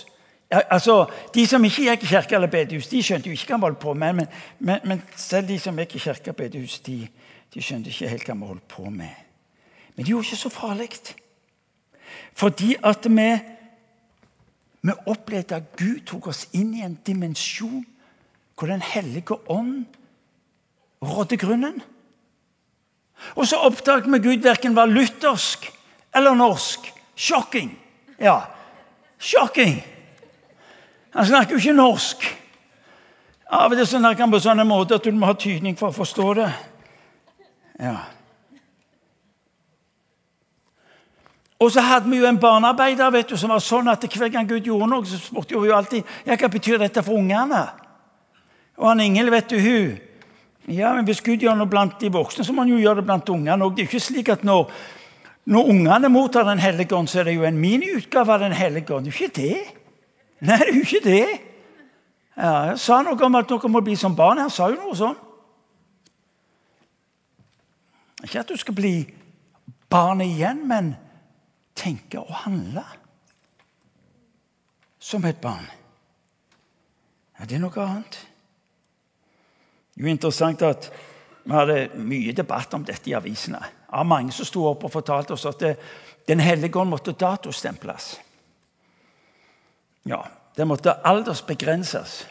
Ja, 0.51 0.61
altså, 0.71 1.07
De 1.35 1.47
som 1.47 1.65
ikke 1.65 1.83
gikk 1.83 2.03
i 2.03 2.07
kirke 2.07 2.35
eller 2.35 2.49
bedehus, 2.49 2.89
de 2.89 3.03
skjønte 3.03 3.29
jo 3.29 3.37
ikke 3.37 3.55
hva 3.55 3.57
vi 3.57 3.69
holdt 3.69 3.79
på 3.79 3.95
med. 3.95 4.13
Men, 4.13 4.27
men, 4.59 4.81
men, 4.85 5.03
selv 5.17 5.49
de 5.49 5.59
som 5.59 5.79
gikk 5.79 5.97
i 5.97 5.99
kirke 5.99 6.31
og 6.31 6.37
bedehus, 6.37 6.79
de, 6.81 7.09
de 7.55 7.63
skjønte 7.63 7.89
ikke 7.89 8.09
helt 8.09 8.29
hva 8.29 8.37
vi 8.37 8.51
holdt 8.53 8.69
på 8.69 8.91
med. 8.91 9.25
Men 9.95 10.05
det 10.05 10.13
gjorde 10.13 10.27
ikke 10.27 10.43
så 10.43 10.53
farlig. 10.53 10.91
Fordi 12.35 12.77
at 12.83 13.07
vi, 13.11 13.29
vi 14.83 14.97
opplevde 15.07 15.57
at 15.57 15.77
Gud 15.77 16.01
tok 16.07 16.31
oss 16.33 16.47
inn 16.53 16.75
i 16.75 16.85
en 16.87 16.99
dimensjon 17.07 17.87
hvor 18.59 18.67
Den 18.67 18.83
hellige 18.83 19.37
ånd 19.47 19.85
rådde 21.03 21.37
grunnen. 21.39 21.83
Og 23.35 23.47
så 23.47 23.57
oppdaget 23.57 24.11
vi 24.11 24.19
Gud 24.19 24.43
verken 24.43 24.75
var 24.77 24.91
luthersk 24.91 25.69
eller 26.15 26.35
norsk. 26.35 26.93
Shocking. 27.17 27.79
Ja, 28.19 28.41
shocking. 29.19 29.79
Han 31.15 31.27
snakker 31.27 31.55
jo 31.55 31.59
ikke 31.59 31.73
norsk. 31.73 32.27
Av 33.51 33.73
og 33.73 33.79
til 33.79 33.87
snakker 33.87 34.27
han 34.27 34.33
på 34.33 34.43
sånn 34.43 34.61
måte 34.69 34.99
at 34.99 35.07
du 35.07 35.15
må 35.17 35.31
ha 35.31 35.35
tydning 35.39 35.79
for 35.79 35.89
å 35.89 35.97
forstå 35.97 36.33
det. 36.37 36.49
Ja. 37.81 37.97
Og 41.59 41.73
så 41.75 41.83
hadde 41.83 42.11
vi 42.11 42.21
jo 42.21 42.27
en 42.29 42.39
barnearbeider 42.39 43.11
vet 43.11 43.33
du, 43.33 43.37
som 43.37 43.51
var 43.51 43.63
sånn 43.63 43.91
at 43.91 44.05
hver 44.07 44.31
gang 44.31 44.47
Gud 44.47 44.67
gjorde 44.67 44.91
noe, 44.93 45.07
så 45.07 45.19
spurte 45.19 45.59
hun 45.59 45.67
jo 45.67 45.75
alltid 45.75 46.05
ja, 46.27 46.37
hva 46.37 46.51
betyr 46.53 46.79
dette 46.79 47.03
for 47.03 47.19
ungene. 47.19 47.65
Og 48.79 48.87
han 48.93 49.03
Ingel, 49.03 49.33
vet 49.35 49.51
du, 49.51 49.59
hun 49.59 49.97
ja, 50.69 50.93
men 50.93 51.07
Hvis 51.09 51.23
Gud 51.25 51.41
gjør 51.41 51.57
noe 51.57 51.71
blant 51.71 51.97
de 52.01 52.11
voksne, 52.13 52.45
så 52.45 52.53
må 52.53 52.61
han 52.61 52.75
jo 52.75 52.79
gjøre 52.83 53.01
det 53.01 53.09
blant 53.09 53.31
ungene 53.33 53.65
òg. 53.65 53.73
Det 53.75 53.87
er 53.87 53.89
ikke 53.89 54.05
slik 54.05 54.29
at 54.29 54.43
når, 54.45 54.69
når 55.49 55.71
ungene 55.73 56.11
mottar 56.13 56.45
Den 56.45 56.61
hellige 56.61 56.95
ånd, 56.97 57.09
så 57.09 57.23
er 57.23 57.31
det 57.31 57.39
jo 57.39 57.47
en 57.49 57.59
miniutgave 57.59 58.35
av 58.35 58.45
Den 58.45 58.53
hellige 58.53 58.95
ånd. 58.95 59.09
Det 59.09 59.15
er 59.15 59.19
jo 59.19 59.25
ikke 59.25 59.41
det. 59.41 59.79
Nei, 60.41 60.59
det 60.59 60.69
er 60.69 60.77
jo 60.77 60.85
ikke 60.85 61.05
det. 61.07 61.29
Ja, 62.37 62.53
jeg 62.69 62.79
sa 62.79 63.01
noe 63.03 63.25
om 63.25 63.41
at 63.41 63.49
dere 63.49 63.73
må 63.73 63.81
bli 63.83 63.97
som 63.97 64.15
barn. 64.15 64.39
Han 64.39 64.53
sa 64.53 64.69
jo 64.69 64.77
noe 64.77 64.95
sånn. 64.95 65.17
Ikke 68.23 68.45
at 68.45 68.53
du 68.53 68.61
skal 68.61 68.77
bli 68.77 68.93
barn 69.91 70.21
igjen, 70.21 70.61
men 70.69 70.93
tenke 71.79 72.21
og 72.21 72.35
handle 72.45 72.85
som 74.99 75.25
et 75.25 75.41
barn. 75.41 75.67
Ja, 77.39 77.47
det 77.47 77.57
er 77.57 77.63
noe 77.63 77.85
annet. 77.85 78.19
Det 79.95 80.03
er 80.03 80.09
jo 80.09 80.17
interessant 80.17 80.63
at 80.67 80.91
Vi 81.49 81.55
hadde 81.57 82.03
mye 82.05 82.33
debatt 82.37 82.75
om 82.77 82.83
dette 82.85 83.09
i 83.09 83.15
avisene. 83.17 83.63
Av 83.89 84.05
mange 84.05 84.35
som 84.37 84.45
sto 84.45 84.67
opp 84.69 84.83
og 84.85 84.93
fortalte 84.93 85.33
oss 85.33 85.47
at 85.49 85.63
det, 85.63 85.79
Den 86.29 86.41
hellige 86.45 86.77
ånd 86.77 86.91
måtte 86.91 87.15
datostemples. 87.17 88.19
Ja, 90.05 90.27
det 90.57 90.67
måtte 90.67 90.93
aldersbegrenses. 90.93 92.27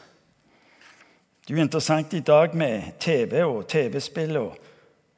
Det 1.42 1.54
er 1.54 1.58
jo 1.58 1.63
interessant 1.63 2.13
i 2.13 2.20
dag 2.20 2.54
med 2.54 3.00
TV 3.00 3.42
og 3.42 3.68
TV-spill. 3.68 4.38
og 4.38 4.58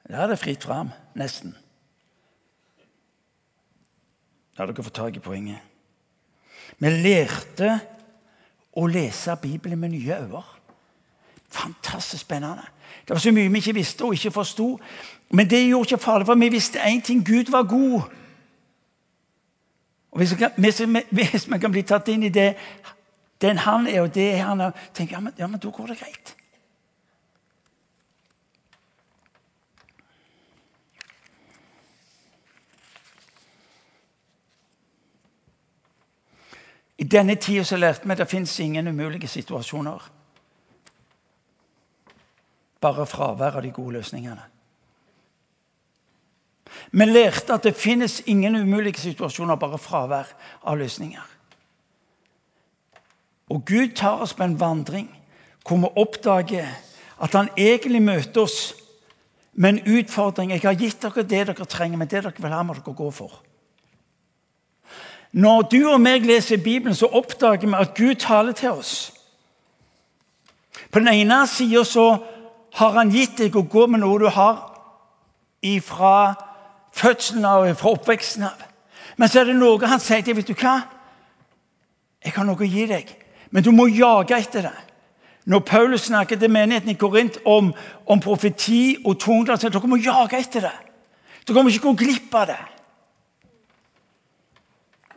Der 0.07 0.23
er 0.23 0.27
det 0.27 0.39
fritt 0.39 0.63
fram, 0.63 0.91
nesten. 1.15 1.57
La 4.59 4.65
dere 4.67 4.83
få 4.83 4.91
tak 4.91 5.15
i 5.15 5.23
poenget. 5.23 5.59
Vi 6.79 6.89
lærte 6.91 7.77
å 8.75 8.85
lese 8.91 9.35
Bibelen 9.41 9.79
med 9.79 9.93
nye 9.93 10.17
øyne. 10.19 10.43
Fantastisk 11.49 12.27
spennende. 12.27 12.65
Det 13.07 13.15
var 13.15 13.23
så 13.23 13.31
mye 13.31 13.49
vi 13.49 13.57
ikke 13.63 13.73
visste 13.73 14.05
og 14.05 14.13
ikke 14.13 14.31
forsto. 14.35 14.67
Men 15.31 15.49
det 15.49 15.63
gjorde 15.67 15.93
ikke 15.93 16.03
farlig, 16.03 16.27
for 16.27 16.35
vi 16.35 16.49
visste 16.49 16.83
én 16.83 17.01
ting 17.01 17.23
Gud 17.25 17.51
var 17.51 17.63
god. 17.63 18.01
Og 20.11 20.17
hvis 20.17 20.31
vi, 20.31 20.37
kan, 20.37 20.51
hvis 21.11 21.51
vi 21.51 21.57
kan 21.57 21.71
bli 21.71 21.81
tatt 21.81 22.07
inn 22.07 22.23
i 22.23 22.29
det 22.33 22.55
den 23.41 23.57
han 23.57 23.87
er, 23.87 24.01
og 24.01 24.15
det 24.15 24.39
han 24.39 24.61
er, 24.61 24.71
tenker 24.93 25.15
ja, 25.15 25.19
men, 25.19 25.33
ja, 25.37 25.47
men 25.47 25.59
da 25.59 25.69
går 25.71 25.87
det 25.87 25.99
greit. 25.99 26.35
Denne 37.11 37.35
tida 37.35 37.77
lærte 37.77 38.05
vi 38.05 38.11
at 38.11 38.17
det 38.17 38.29
fins 38.29 38.59
ingen 38.59 38.87
umulige 38.87 39.27
situasjoner. 39.27 40.09
Bare 42.81 43.05
fravær 43.05 43.57
av 43.57 43.63
de 43.63 43.71
gode 43.71 43.97
løsningene. 43.97 44.41
Vi 46.91 47.05
lærte 47.05 47.53
at 47.53 47.63
det 47.63 47.75
finnes 47.75 48.21
ingen 48.25 48.55
umulige 48.55 49.01
situasjoner, 49.01 49.55
bare 49.55 49.77
fravær 49.77 50.29
av 50.63 50.77
løsninger. 50.77 51.25
Og 53.49 53.65
Gud 53.65 53.95
tar 53.95 54.21
oss 54.21 54.33
på 54.33 54.43
en 54.43 54.59
vandring 54.59 55.09
hvor 55.67 55.77
vi 55.77 55.89
oppdager 56.01 56.69
at 57.21 57.33
han 57.35 57.49
egentlig 57.57 58.01
møter 58.01 58.41
oss 58.41 58.73
med 59.53 59.69
en 59.69 59.99
utfordring. 59.99 60.51
'Jeg 60.51 60.61
har 60.61 60.73
gitt 60.73 61.01
dere 61.01 61.23
det 61.23 61.47
dere 61.47 61.65
trenger, 61.65 61.97
men 61.97 62.07
det 62.07 62.23
dere 62.23 62.33
vil 62.37 62.53
ha, 62.53 62.63
må 62.63 62.73
dere 62.73 62.93
gå 62.93 63.11
for.' 63.11 63.48
Når 65.31 65.61
du 65.61 65.79
og 65.91 66.01
meg 66.01 66.25
leser 66.25 66.57
Bibelen, 66.57 66.95
så 66.95 67.05
oppdager 67.05 67.67
vi 67.67 67.77
at 67.77 67.93
Gud 67.97 68.15
taler 68.15 68.51
til 68.51 68.69
oss. 68.69 69.11
På 70.91 70.99
den 70.99 71.07
ene 71.07 71.43
sida 71.47 71.83
så 71.85 72.17
har 72.73 72.97
han 72.97 73.11
gitt 73.13 73.37
deg 73.37 73.55
å 73.55 73.67
gå 73.69 73.85
med 73.87 74.01
noe 74.01 74.19
du 74.19 74.29
har 74.33 74.65
fra 75.83 76.33
fødselen 76.95 77.45
av 77.45 77.67
fra 77.75 77.93
oppveksten 77.93 78.43
av. 78.47 78.65
Men 79.17 79.29
så 79.29 79.41
er 79.41 79.49
det 79.49 79.57
noe 79.59 79.89
han 79.91 80.01
sier 80.01 80.23
til 80.23 80.37
vet 80.37 80.47
du 80.47 80.55
hva? 80.55 80.79
Jeg 82.23 82.33
har 82.35 82.47
noe 82.47 82.59
å 82.59 82.67
gi 82.67 82.85
deg, 82.87 83.09
men 83.51 83.63
du 83.63 83.71
må 83.75 83.87
jage 83.91 84.37
etter 84.37 84.65
det. 84.69 84.77
Når 85.49 85.59
Paulus 85.65 86.07
snakker 86.07 86.39
til 86.39 86.51
menigheten 86.51 86.91
i 86.91 86.97
Korint 86.99 87.39
om, 87.45 87.71
om 88.05 88.19
profeti 88.21 88.97
og 89.05 89.19
tungdom, 89.19 89.57
så 89.57 89.69
dere 89.69 89.89
må 89.89 89.97
jage 90.01 90.37
etter 90.37 90.67
det. 90.67 90.75
Dere 91.47 91.63
må 91.63 91.71
ikke 91.71 91.89
gå 91.89 91.95
glipp 92.03 92.35
av 92.37 92.51
det. 92.51 92.59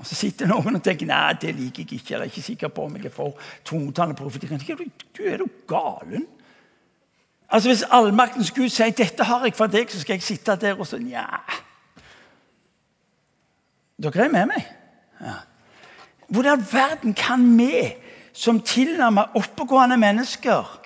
Og 0.03 0.07
Så 0.07 0.17
sitter 0.19 0.49
noen 0.51 0.75
og 0.75 0.83
tenker 0.83 1.07
nei, 1.07 1.37
det 1.39 1.53
liker 1.55 1.85
jeg 1.85 2.01
ikke. 2.01 2.11
Jeg 2.11 2.19
er 2.19 2.27
ikke 2.27 2.43
sikker 2.43 2.71
på 2.75 2.89
om 2.89 2.97
jeg 2.99 3.13
får 3.15 3.37
tungtallet 3.69 4.19
profeti. 4.19 4.49
Du, 4.51 5.23
er 5.23 5.39
jo 5.39 5.47
galen. 5.71 6.25
Altså 7.47 7.69
Hvis 7.71 7.85
allmaktens 7.87 8.51
Gud 8.51 8.69
sier 8.69 8.91
'dette 8.91 9.25
har 9.25 9.45
jeg 9.45 9.55
for 9.55 9.71
deg', 9.71 9.91
så 9.91 10.01
skal 10.01 10.15
jeg 10.15 10.23
sitte 10.23 10.57
der 10.57 10.75
og 10.75 10.87
så 10.87 10.99
Nja 10.99 11.27
Dere 14.03 14.25
er 14.25 14.29
med 14.29 14.47
meg? 14.47 14.67
Ja. 15.21 15.35
Hvor 16.29 16.43
i 16.43 16.49
all 16.49 16.67
verden 16.73 17.15
kan 17.15 17.59
vi 17.59 17.95
som 18.33 18.61
tilnærmet 18.61 19.37
oppegående 19.39 19.97
mennesker 19.97 20.81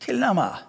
Tilnærmet 0.00 0.66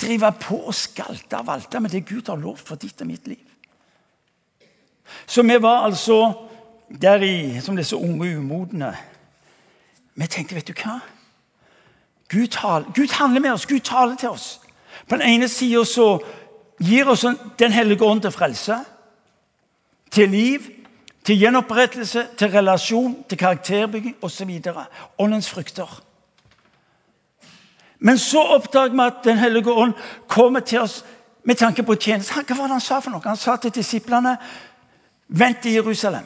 Drive 0.00 0.32
på 0.40 0.56
og 0.56 0.74
skalte 0.74 1.36
og 1.36 1.46
valte 1.46 1.80
med 1.80 1.90
det 1.90 2.06
Gud 2.08 2.28
har 2.28 2.36
lovt 2.36 2.64
for 2.64 2.80
ditt 2.80 3.00
og 3.00 3.06
mitt 3.06 3.28
liv. 3.28 3.49
Så 5.26 5.42
vi 5.42 5.62
var 5.62 5.84
altså 5.84 6.32
der 7.00 7.22
i, 7.22 7.60
som 7.60 7.76
disse 7.76 7.96
unge 7.96 8.36
umodne. 8.36 8.96
Vi 10.14 10.26
tenkte, 10.26 10.54
vet 10.54 10.68
du 10.68 10.72
hva? 10.72 10.98
Gud, 12.30 12.46
tal, 12.48 12.84
Gud 12.94 13.12
handler 13.12 13.40
med 13.40 13.52
oss, 13.52 13.66
Gud 13.66 13.80
taler 13.80 14.16
til 14.16 14.28
oss. 14.28 14.60
På 15.08 15.16
den 15.16 15.22
ene 15.22 15.48
sida 15.48 15.82
gir 16.80 17.08
oss 17.08 17.24
Den 17.58 17.72
hellige 17.72 18.04
ånd 18.04 18.22
til 18.22 18.30
frelse, 18.30 18.76
til 20.10 20.28
liv, 20.28 20.60
til 21.24 21.38
gjenopprettelse, 21.38 22.26
til 22.38 22.50
relasjon, 22.50 23.24
til 23.28 23.38
karakterbygging 23.38 24.16
osv. 24.22 24.62
Åndens 25.18 25.50
frukter. 25.50 26.02
Men 27.98 28.18
så 28.18 28.40
oppdager 28.40 28.92
vi 28.92 29.00
at 29.00 29.24
Den 29.24 29.38
hellige 29.38 29.72
ånd 29.72 29.92
kommer 30.28 30.60
til 30.60 30.80
oss 30.80 31.04
med 31.44 31.54
tanke 31.56 31.82
på 31.82 31.94
tjeneste. 31.94 32.34
Hva 32.34 32.56
var 32.56 32.66
det 32.66 32.78
han 32.78 32.80
sa 32.80 33.00
for 33.00 33.10
noe? 33.10 33.24
Han 33.24 33.36
sa 33.36 33.56
til 33.56 33.74
disiplene 33.74 34.36
Vent 35.30 35.66
i 35.66 35.74
Jerusalem. 35.74 36.24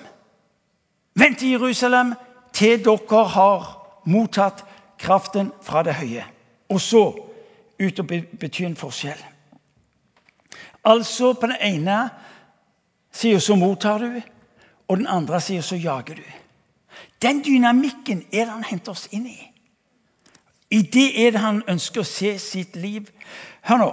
Vent 1.15 1.43
i 1.43 1.53
Jerusalem 1.53 2.15
til 2.53 2.81
dere 2.85 3.25
har 3.29 3.67
mottatt 4.09 4.65
kraften 4.99 5.53
fra 5.63 5.83
det 5.85 5.95
høye. 5.95 6.25
Og 6.73 6.81
så 6.81 7.05
ut 7.79 8.01
og 8.01 8.07
bety 8.41 8.65
en 8.65 8.77
forskjell. 8.77 9.21
Altså, 10.85 11.33
på 11.33 11.47
den 11.47 11.57
ene 11.61 11.99
sida 13.13 13.41
så 13.41 13.57
mottar 13.57 13.99
du, 13.99 14.21
og 14.89 14.97
den 14.97 15.07
andre 15.07 15.41
sida 15.41 15.63
så 15.63 15.77
jager 15.77 16.15
du. 16.15 16.27
Den 17.23 17.45
dynamikken 17.45 18.25
er 18.33 18.45
det 18.45 18.53
han 18.53 18.65
henter 18.65 18.93
oss 18.93 19.09
inn 19.13 19.27
i. 19.27 19.39
I 20.71 20.83
det 20.83 21.27
er 21.27 21.31
det 21.31 21.41
han 21.41 21.63
ønsker 21.69 22.03
å 22.03 22.09
se 22.09 22.35
sitt 22.39 22.77
liv. 22.77 23.09
Hør 23.69 23.81
nå. 23.81 23.93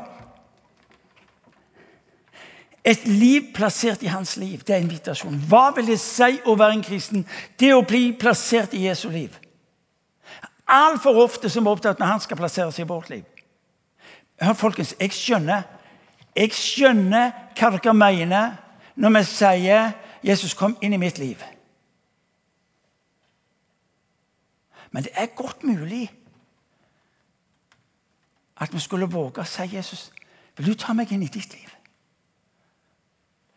Et 2.85 3.05
liv 3.05 3.51
plassert 3.53 4.01
i 4.01 4.09
hans 4.09 4.37
liv, 4.37 4.63
det 4.65 4.75
er 4.75 4.81
invitasjon. 4.81 5.37
Hva 5.49 5.69
vil 5.75 5.91
det 5.91 5.99
si 6.01 6.39
å 6.45 6.55
være 6.57 6.79
en 6.79 6.85
kristen? 6.85 7.25
Det 7.59 7.73
å 7.75 7.83
bli 7.85 8.09
plassert 8.17 8.73
i 8.73 8.87
Jesu 8.87 9.09
liv. 9.13 9.35
Altfor 10.65 11.19
ofte 11.21 11.49
som 11.49 11.67
er 11.67 11.75
opptatt 11.75 11.99
når 11.99 12.15
han 12.15 12.23
skal 12.23 12.39
plasseres 12.39 12.79
i 12.79 12.87
vårt 12.87 13.11
liv. 13.13 13.27
Hør, 14.41 14.57
folkens, 14.57 14.95
jeg 14.97 15.13
skjønner 15.13 15.67
jeg 16.35 16.53
skjønner 16.55 17.33
hva 17.59 17.69
dere 17.75 17.93
mener 17.95 18.53
når 18.95 19.17
vi 19.17 19.23
sier 19.27 19.91
'Jesus 20.23 20.53
kom 20.53 20.77
inn 20.81 20.93
i 20.93 20.97
mitt 20.97 21.19
liv'. 21.19 21.43
Men 24.91 25.03
det 25.03 25.11
er 25.15 25.35
godt 25.35 25.63
mulig 25.63 26.11
at 28.57 28.73
vi 28.73 28.79
skulle 28.79 29.11
våge 29.11 29.41
å 29.41 29.45
si 29.45 29.61
'Jesus, 29.61 30.11
vil 30.57 30.65
du 30.65 30.73
ta 30.73 30.93
meg 30.93 31.11
inn 31.11 31.23
i 31.23 31.27
ditt 31.27 31.53
liv'? 31.53 31.70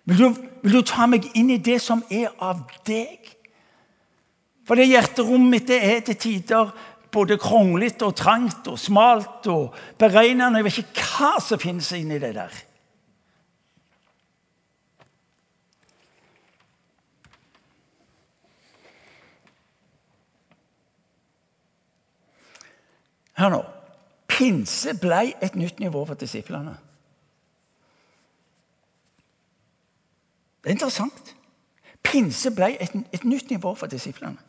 Vil 0.04 0.18
du, 0.20 0.42
vil 0.62 0.78
du 0.78 0.82
ta 0.84 1.06
meg 1.08 1.30
inn 1.36 1.52
i 1.54 1.60
det 1.62 1.78
som 1.80 2.02
er 2.12 2.32
av 2.42 2.60
deg? 2.84 3.30
For 4.64 4.76
det 4.80 4.88
hjerterommet 4.88 5.50
mitt 5.52 5.68
det 5.68 5.80
er 5.84 6.04
til 6.04 6.20
tider 6.20 6.72
både 7.14 7.38
kronglete 7.40 8.08
og 8.08 8.16
trangt 8.18 8.68
og 8.68 8.78
smalt 8.80 9.48
og 9.52 9.74
beregnende. 10.00 10.60
Jeg 10.60 10.66
vet 10.68 10.80
ikke 10.84 11.10
hva 11.14 11.34
som 11.40 11.60
finnes 11.62 11.92
inni 11.96 12.20
det 12.20 12.34
der. 12.36 12.62
Hør 23.34 23.50
nå. 23.50 23.62
Pinse 24.30 24.94
ble 24.98 25.28
et 25.42 25.54
nytt 25.58 25.80
nivå 25.82 26.04
for 26.06 26.18
disiplene. 26.18 26.74
Det 30.64 30.70
er 30.70 30.76
interessant. 30.78 31.34
Pinse 32.02 32.50
ble 32.56 32.70
et, 32.80 32.92
et 33.12 33.24
nytt 33.24 33.50
nivå 33.50 33.74
for 33.76 33.86
disiplene. 33.86 34.40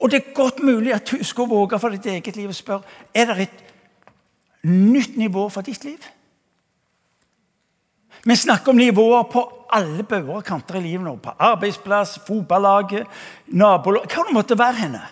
Og 0.00 0.10
det 0.10 0.16
er 0.16 0.34
godt 0.34 0.62
mulig 0.62 0.94
at 0.94 1.10
du 1.10 1.24
skal 1.24 1.48
våge 1.50 1.78
for 1.78 1.92
ditt 1.92 2.06
eget 2.06 2.36
liv 2.36 2.48
og 2.48 2.54
spørre 2.54 2.82
er 3.14 3.34
det 3.34 3.42
et 3.42 3.64
nytt 4.64 5.16
nivå 5.16 5.48
for 5.48 5.60
ditt 5.60 5.84
liv. 5.84 5.98
Vi 8.24 8.36
snakker 8.36 8.72
om 8.72 8.76
nivåer 8.76 9.22
på 9.22 9.44
alle 9.72 10.02
bauger 10.02 10.40
og 10.40 10.44
kanter 10.44 10.78
i 10.78 10.82
livet 10.86 11.04
nå. 11.04 11.16
På 11.16 11.36
arbeidsplass, 11.38 12.18
fotballaget, 12.26 13.06
nabolag 13.46 14.08
Hva 14.08 14.24
det 14.24 14.34
måtte 14.34 14.58
være 14.58 14.74
henne. 14.74 15.02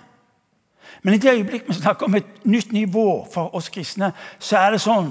Men 1.03 1.15
i 1.15 1.19
det 1.19 1.35
øyeblikk 1.35 1.69
vi 1.69 1.75
snakker 1.75 2.07
om 2.07 2.15
et 2.15 2.45
nytt 2.45 2.73
nivå 2.73 3.27
for 3.33 3.55
oss 3.55 3.69
kristne, 3.69 4.13
så 4.39 4.57
er 4.59 4.71
det 4.75 4.81
sånn 4.81 5.11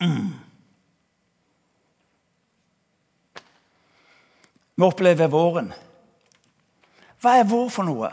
mm. 0.00 0.45
Vi 4.76 4.84
opplever 4.84 5.30
våren. 5.32 5.72
Hva 7.20 7.38
er 7.40 7.48
vår 7.48 7.68
for 7.72 7.88
noe? 7.88 8.10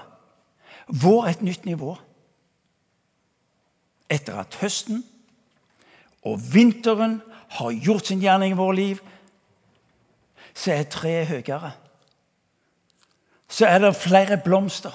Vår 0.88 1.26
er 1.26 1.36
et 1.36 1.44
nytt 1.44 1.66
nivå. 1.68 1.96
Etter 4.12 4.38
at 4.40 4.56
høsten 4.62 5.04
og 6.24 6.40
vinteren 6.54 7.20
har 7.58 7.76
gjort 7.84 8.08
sin 8.08 8.22
gjerning 8.24 8.54
i 8.54 8.58
vårt 8.58 8.78
liv, 8.80 9.02
så 10.54 10.72
er 10.72 10.88
treet 10.88 11.28
høyere. 11.28 11.74
Så 13.50 13.68
er 13.68 13.84
det 13.84 13.96
flere 13.96 14.38
blomster. 14.38 14.94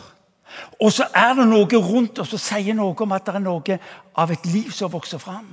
Og 0.81 0.92
så 0.92 1.04
er 1.14 1.35
det 1.37 1.46
noe 1.50 1.83
rundt 1.85 2.18
oss 2.18 2.33
som 2.33 2.40
sier 2.40 2.74
noe 2.74 2.96
om 2.96 3.12
at 3.12 3.26
det 3.26 3.35
er 3.37 3.44
noe 3.44 3.78
av 4.16 4.33
et 4.33 4.46
liv 4.48 4.70
som 4.72 4.92
vokser 4.92 5.20
fram. 5.20 5.50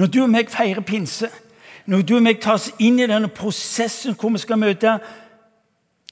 Når 0.00 0.06
du 0.06 0.22
og 0.22 0.30
meg 0.32 0.50
feirer 0.50 0.86
pinse, 0.86 1.28
når 1.90 2.02
du 2.06 2.14
og 2.16 2.22
meg 2.22 2.38
tas 2.42 2.68
inn 2.78 3.00
i 3.02 3.08
denne 3.10 3.28
prosessen 3.34 4.14
hvor 4.14 4.30
vi 4.30 4.38
skal 4.38 4.60
møte 4.60 4.92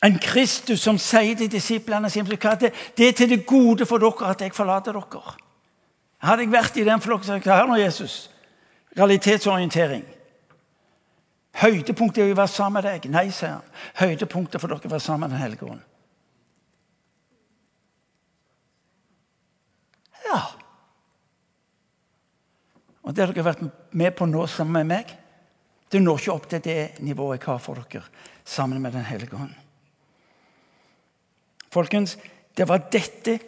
en 0.03 0.17
Kristus 0.23 0.83
som 0.83 0.99
sier 0.99 1.37
til 1.39 1.51
disiplene 1.51 2.11
sine 2.11 2.39
at 2.51 2.65
det 2.97 3.09
er 3.09 3.13
til 3.15 3.31
det 3.31 3.47
gode 3.47 3.87
for 3.87 4.03
dere 4.03 4.31
at 4.31 4.43
jeg 4.43 4.55
forlater 4.55 4.93
dere. 4.93 5.35
Hadde 6.19 6.43
jeg 6.43 6.53
vært 6.53 6.77
i 6.77 6.87
den 6.87 7.01
flokken, 7.01 7.29
hadde 7.29 7.39
jeg 7.39 7.45
sagt 7.45 7.61
Hør 7.61 7.71
nå, 7.71 7.77
Jesus. 7.79 8.31
Realitetsorientering. 8.99 10.03
Høydepunktet 11.59 12.25
er 12.25 12.33
å 12.33 12.39
være 12.39 12.51
sammen 12.51 12.79
med 12.79 12.87
deg. 12.87 13.07
Nei, 13.11 13.29
sier 13.35 13.57
han. 13.59 13.71
Høydepunktet 13.99 14.61
for 14.61 14.71
dere 14.71 14.83
er 14.83 14.91
å 14.91 14.95
være 14.97 15.07
sammen 15.07 15.29
med 15.29 15.37
Den 15.37 15.45
hellige 15.45 15.71
ånd. 15.71 15.85
Ja. 20.27 20.43
Og 23.03 23.15
det 23.15 23.29
dere 23.29 23.43
har 23.43 23.51
vært 23.53 23.65
med 23.95 24.15
på 24.19 24.27
nå 24.27 24.47
sammen 24.51 24.81
med 24.81 24.91
meg, 24.97 25.17
det 25.93 26.03
når 26.03 26.19
ikke 26.19 26.33
opp 26.33 26.49
til 26.51 26.65
det 26.65 27.01
nivået 27.01 27.39
jeg 27.39 27.47
har 27.47 27.59
for 27.59 27.75
dere 27.75 28.05
sammen 28.45 28.83
med 28.83 28.93
Den 28.93 29.05
hellige 29.05 29.35
ånd. 29.37 29.55
Folkens, 31.71 32.19
det 32.57 32.69
var 32.69 32.89
dette 32.93 33.39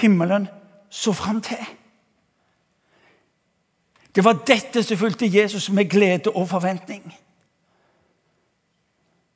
himmelen 0.00 0.48
så 0.90 1.12
fram 1.12 1.40
til. 1.40 1.66
Det 4.14 4.24
var 4.24 4.42
dette 4.46 4.82
som 4.82 4.98
fulgte 4.98 5.28
Jesus 5.30 5.70
med 5.70 5.90
glede 5.90 6.30
og 6.34 6.48
forventning. 6.48 7.14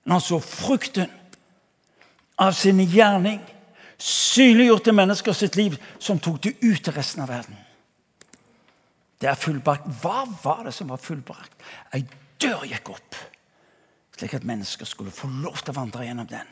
Når 0.04 0.14
han 0.14 0.20
så 0.20 0.38
frukten 0.38 1.10
av 2.38 2.52
sin 2.52 2.80
gjerning 2.90 3.40
synliggjort 3.98 4.84
til 4.84 4.94
mennesker 4.94 5.32
sitt 5.32 5.56
liv, 5.56 5.76
som 5.98 6.18
tok 6.18 6.40
det 6.42 6.56
ut 6.62 6.82
til 6.82 6.92
resten 6.96 7.22
av 7.22 7.30
verden. 7.30 7.58
Det 9.20 9.30
er 9.30 9.38
fullbrakt. 9.38 9.86
Hva 10.02 10.24
var 10.42 10.64
det 10.66 10.74
som 10.74 10.90
var 10.90 10.98
fullbrakt? 10.98 11.54
Ei 11.94 12.02
dør 12.42 12.66
gikk 12.68 12.90
opp, 12.94 13.16
slik 14.16 14.34
at 14.34 14.46
mennesker 14.46 14.88
skulle 14.88 15.14
få 15.14 15.30
lov 15.42 15.62
til 15.62 15.72
å 15.72 15.78
vandre 15.80 16.06
gjennom 16.06 16.28
den 16.30 16.50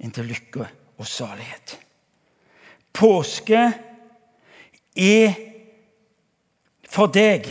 inntil 0.00 0.30
lykke 0.30 0.66
og 0.98 1.06
salighet. 1.06 1.76
Påske 2.92 3.60
er 4.96 5.34
for 6.90 7.12
deg. 7.12 7.46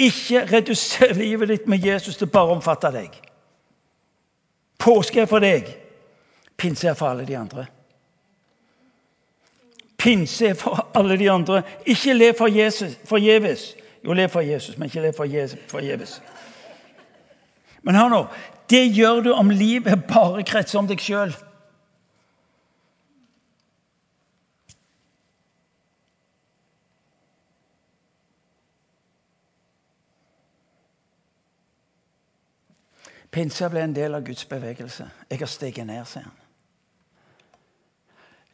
Ikke 0.00 0.44
reduser 0.48 1.14
livet 1.14 1.48
ditt 1.48 1.66
med 1.68 1.84
Jesus 1.84 2.16
til 2.16 2.30
bare 2.30 2.52
å 2.52 2.56
omfatte 2.56 2.92
deg. 2.94 3.16
Påske 4.80 5.24
er 5.24 5.28
for 5.28 5.44
deg. 5.44 5.68
Pinse 6.56 6.88
er 6.88 6.96
for 6.96 7.10
alle 7.12 7.26
de 7.28 7.36
andre. 7.36 7.66
Pinse 10.00 10.52
er 10.52 10.56
for 10.56 10.86
alle 10.96 11.18
de 11.20 11.28
andre. 11.30 11.62
Ikke 11.84 12.32
for 12.38 12.48
Jesus 12.48 12.96
forgjeves. 13.04 13.74
Jo, 14.04 14.12
lev 14.12 14.28
for 14.32 14.40
Jesus, 14.40 14.78
men 14.78 14.88
ikke 14.88 15.00
lev 15.00 15.12
forgjeves. 15.12 16.20
Men 17.82 17.96
hør 17.96 18.10
nå. 18.12 18.24
Det 18.70 18.82
gjør 18.94 19.22
du 19.24 19.30
om 19.34 19.50
livet 19.50 20.04
bare 20.08 20.44
kretser 20.46 20.78
om 20.78 20.88
deg 20.88 21.00
sjøl. 21.02 21.32
Pinsa 33.30 33.68
ble 33.70 33.84
en 33.86 33.94
del 33.94 34.14
av 34.18 34.24
Guds 34.26 34.42
bevegelse. 34.50 35.06
Jeg 35.30 35.38
har 35.38 35.50
steget 35.50 35.86
ned, 35.86 36.02
sier 36.06 36.26
han. 36.26 36.38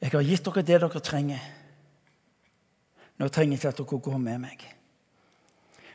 Jeg 0.03 0.13
har 0.13 0.27
gitt 0.29 0.45
dere 0.45 0.65
det 0.69 0.81
dere 0.83 1.01
trenger. 1.01 1.45
Nå 3.17 3.29
trenger 3.33 3.57
jeg 3.57 3.63
ikke 3.63 3.71
at 3.73 3.79
dere 3.81 4.01
går 4.05 4.19
med 4.21 4.43
meg. 4.43 4.67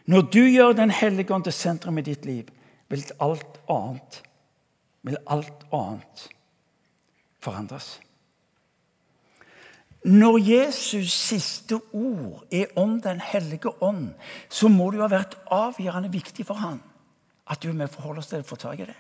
Når 0.10 0.22
du 0.34 0.41
gjør 0.41 0.74
Den 0.74 0.89
hellige 0.89 1.34
ånd 1.34 1.46
til 1.46 1.54
sentrum 1.54 1.98
i 2.02 2.02
ditt 2.02 2.26
liv, 2.26 2.50
vil 2.91 3.08
alt 3.23 3.62
annet 3.71 4.21
vil 5.01 5.17
alt 5.27 5.65
annet 5.73 6.30
forandres. 7.41 7.99
Når 10.04 10.38
Jesus' 10.38 11.13
siste 11.13 11.77
ord 11.93 12.45
er 12.51 12.65
om 12.75 13.01
Den 13.01 13.21
hellige 13.21 13.84
ånd, 13.84 14.13
så 14.49 14.67
må 14.67 14.91
det 14.91 14.97
jo 14.97 15.06
ha 15.06 15.12
vært 15.13 15.38
avgjørende 15.51 16.12
viktig 16.12 16.45
for 16.45 16.54
ham 16.54 16.82
at 17.51 17.63
du 17.63 17.69
er 17.69 17.73
med 17.73 17.89
å 17.89 17.93
forholde 17.93 18.21
oss 18.21 18.30
til 18.32 18.41
å 18.41 18.47
få 18.47 18.56
tak 18.56 18.80
i 18.80 18.86
det. 18.88 18.95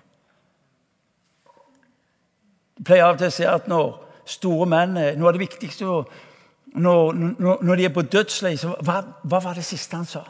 Jeg 2.77 2.85
pleier 2.85 3.05
av 3.05 3.15
og 3.15 3.21
til 3.21 3.29
å 3.29 3.33
si 3.33 3.45
at 3.47 3.69
når 3.69 3.89
store 4.25 4.67
menn 4.69 4.93
Noe 4.97 5.29
av 5.29 5.37
det 5.37 5.43
viktigste 5.45 5.85
når, 5.85 7.13
når, 7.13 7.63
når 7.63 7.75
de 7.75 7.85
er 7.85 7.93
på 7.93 8.01
dødsleiet, 8.01 8.63
hva, 8.63 9.01
hva, 9.23 9.39
var 9.43 9.57
det 9.57 9.65
siste 9.65 9.95
han 9.95 10.07
sa? 10.07 10.23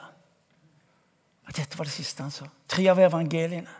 At 1.47 1.57
dette 1.57 1.77
var 1.77 1.87
det 1.87 1.93
siste 1.93 2.23
han 2.23 2.33
sa. 2.33 2.47
Tre 2.69 2.85
av 2.91 2.99
evangeliene 3.01 3.79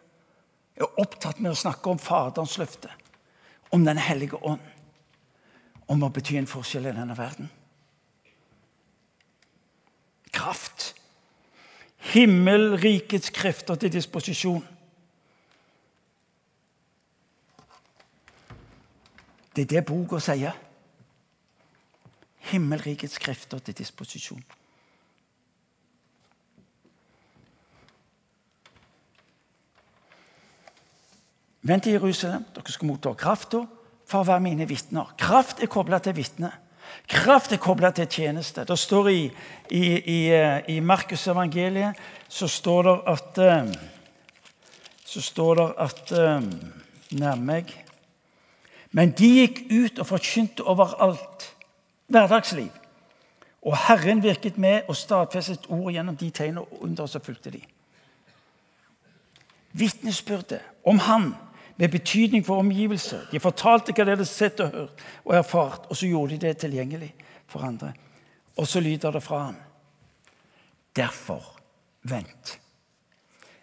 er 0.75 0.99
opptatt 1.01 1.39
med 1.39 1.53
å 1.53 1.59
snakke 1.59 1.91
om 1.91 1.99
Faderens 2.01 2.57
løfte, 2.57 2.89
om 3.71 3.85
Den 3.85 3.97
hellige 3.97 4.39
ånd, 4.43 4.59
om 5.87 6.03
å 6.03 6.09
bety 6.09 6.37
en 6.39 6.47
forskjell 6.47 6.89
i 6.89 6.95
denne 6.95 7.15
verden. 7.17 7.49
Kraft. 10.31 10.93
Himmelrikets 12.11 13.29
krefter 13.29 13.75
til 13.75 13.91
disposisjon. 13.93 14.63
Det 19.55 19.65
er 19.67 19.69
det 19.75 19.85
boka 19.85 20.19
sier. 20.23 20.55
Himmelrikets 22.51 23.19
krefter 23.21 23.59
til 23.59 23.77
disposisjon. 23.77 24.43
Vent 31.61 31.83
til 31.83 31.93
Jerusalem. 31.93 32.45
Dere 32.55 32.73
skal 32.73 32.89
motta 32.89 33.13
krafta 33.13 33.61
for 34.09 34.23
å 34.23 34.27
være 34.27 34.43
mine 34.43 34.65
vitner. 34.69 35.13
Kraft 35.19 35.61
er 35.61 35.69
kobla 35.69 35.99
til 36.01 36.15
vitne. 36.17 36.49
Kraft 37.07 37.53
er 37.53 37.61
kobla 37.61 37.91
til 37.95 38.07
tjeneste. 38.09 38.65
Det 38.65 38.77
står 38.79 39.09
i, 39.11 39.21
i, 39.69 39.83
i, 39.99 40.19
i 40.75 40.79
Markus 40.79 41.27
evangeliet 41.29 41.99
så 42.29 42.49
står 42.49 42.83
det 42.87 42.97
at 43.13 43.41
eh, 43.45 43.73
Så 45.05 45.21
står 45.21 45.55
det 45.55 45.69
at 45.77 46.11
eh, 46.11 46.45
Nær 47.19 47.35
meg 47.35 47.73
Men 48.91 49.11
de 49.11 49.27
gikk 49.27 49.59
ut 49.71 49.99
og 49.99 50.07
forkynte 50.07 50.63
overalt. 50.63 51.49
Hverdagsliv. 52.07 52.71
Og 53.61 53.77
Herren 53.77 54.23
virket 54.23 54.57
med 54.57 54.89
og 54.89 54.95
stadfestet 54.95 55.69
ord 55.69 55.91
gjennom 55.93 56.17
de 56.17 56.29
tegn 56.29 56.57
og 56.57 57.07
som 57.07 57.21
fulgte 57.21 57.51
de. 57.51 57.61
Vitnesbyrdet 59.71 60.59
om 60.83 60.99
Han 60.99 61.33
med 61.81 61.89
betydning 61.89 62.45
for 62.45 62.59
omgivelser. 62.61 63.23
De 63.31 63.39
fortalte 63.41 63.93
hva 63.97 64.03
de 64.05 64.13
hadde 64.13 64.25
sett 64.29 64.59
og 64.61 64.67
hørt 64.69 64.99
og 65.25 65.31
erfart, 65.33 65.87
og 65.89 65.97
så 65.97 66.05
gjorde 66.05 66.35
de 66.35 66.43
det 66.43 66.59
tilgjengelig 66.61 67.09
for 67.49 67.65
andre. 67.65 67.89
Og 68.57 68.67
så 68.67 68.79
lyder 68.79 69.11
det 69.11 69.23
fra 69.23 69.39
ham. 69.47 69.55
Derfor 70.95 71.57
vent. 72.03 72.59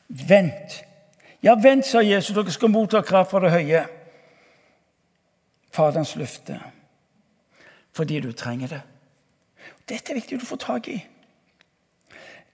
Vent. 0.08 0.80
Ja, 1.42 1.54
vent, 1.62 1.86
sa 1.86 2.02
Jesus, 2.02 2.34
dere 2.34 2.50
skal 2.50 2.74
motta 2.74 3.04
kraft 3.06 3.30
fra 3.30 3.44
det 3.46 3.54
høye. 3.54 3.86
Faderens 5.70 6.16
løfte. 6.18 6.58
Fordi 7.94 8.20
du 8.20 8.32
trenger 8.32 8.74
det. 8.74 8.84
Dette 9.86 10.10
er 10.10 10.18
viktig 10.18 10.42
å 10.42 10.48
få 10.56 10.58
tak 10.58 10.90
i. 10.90 10.98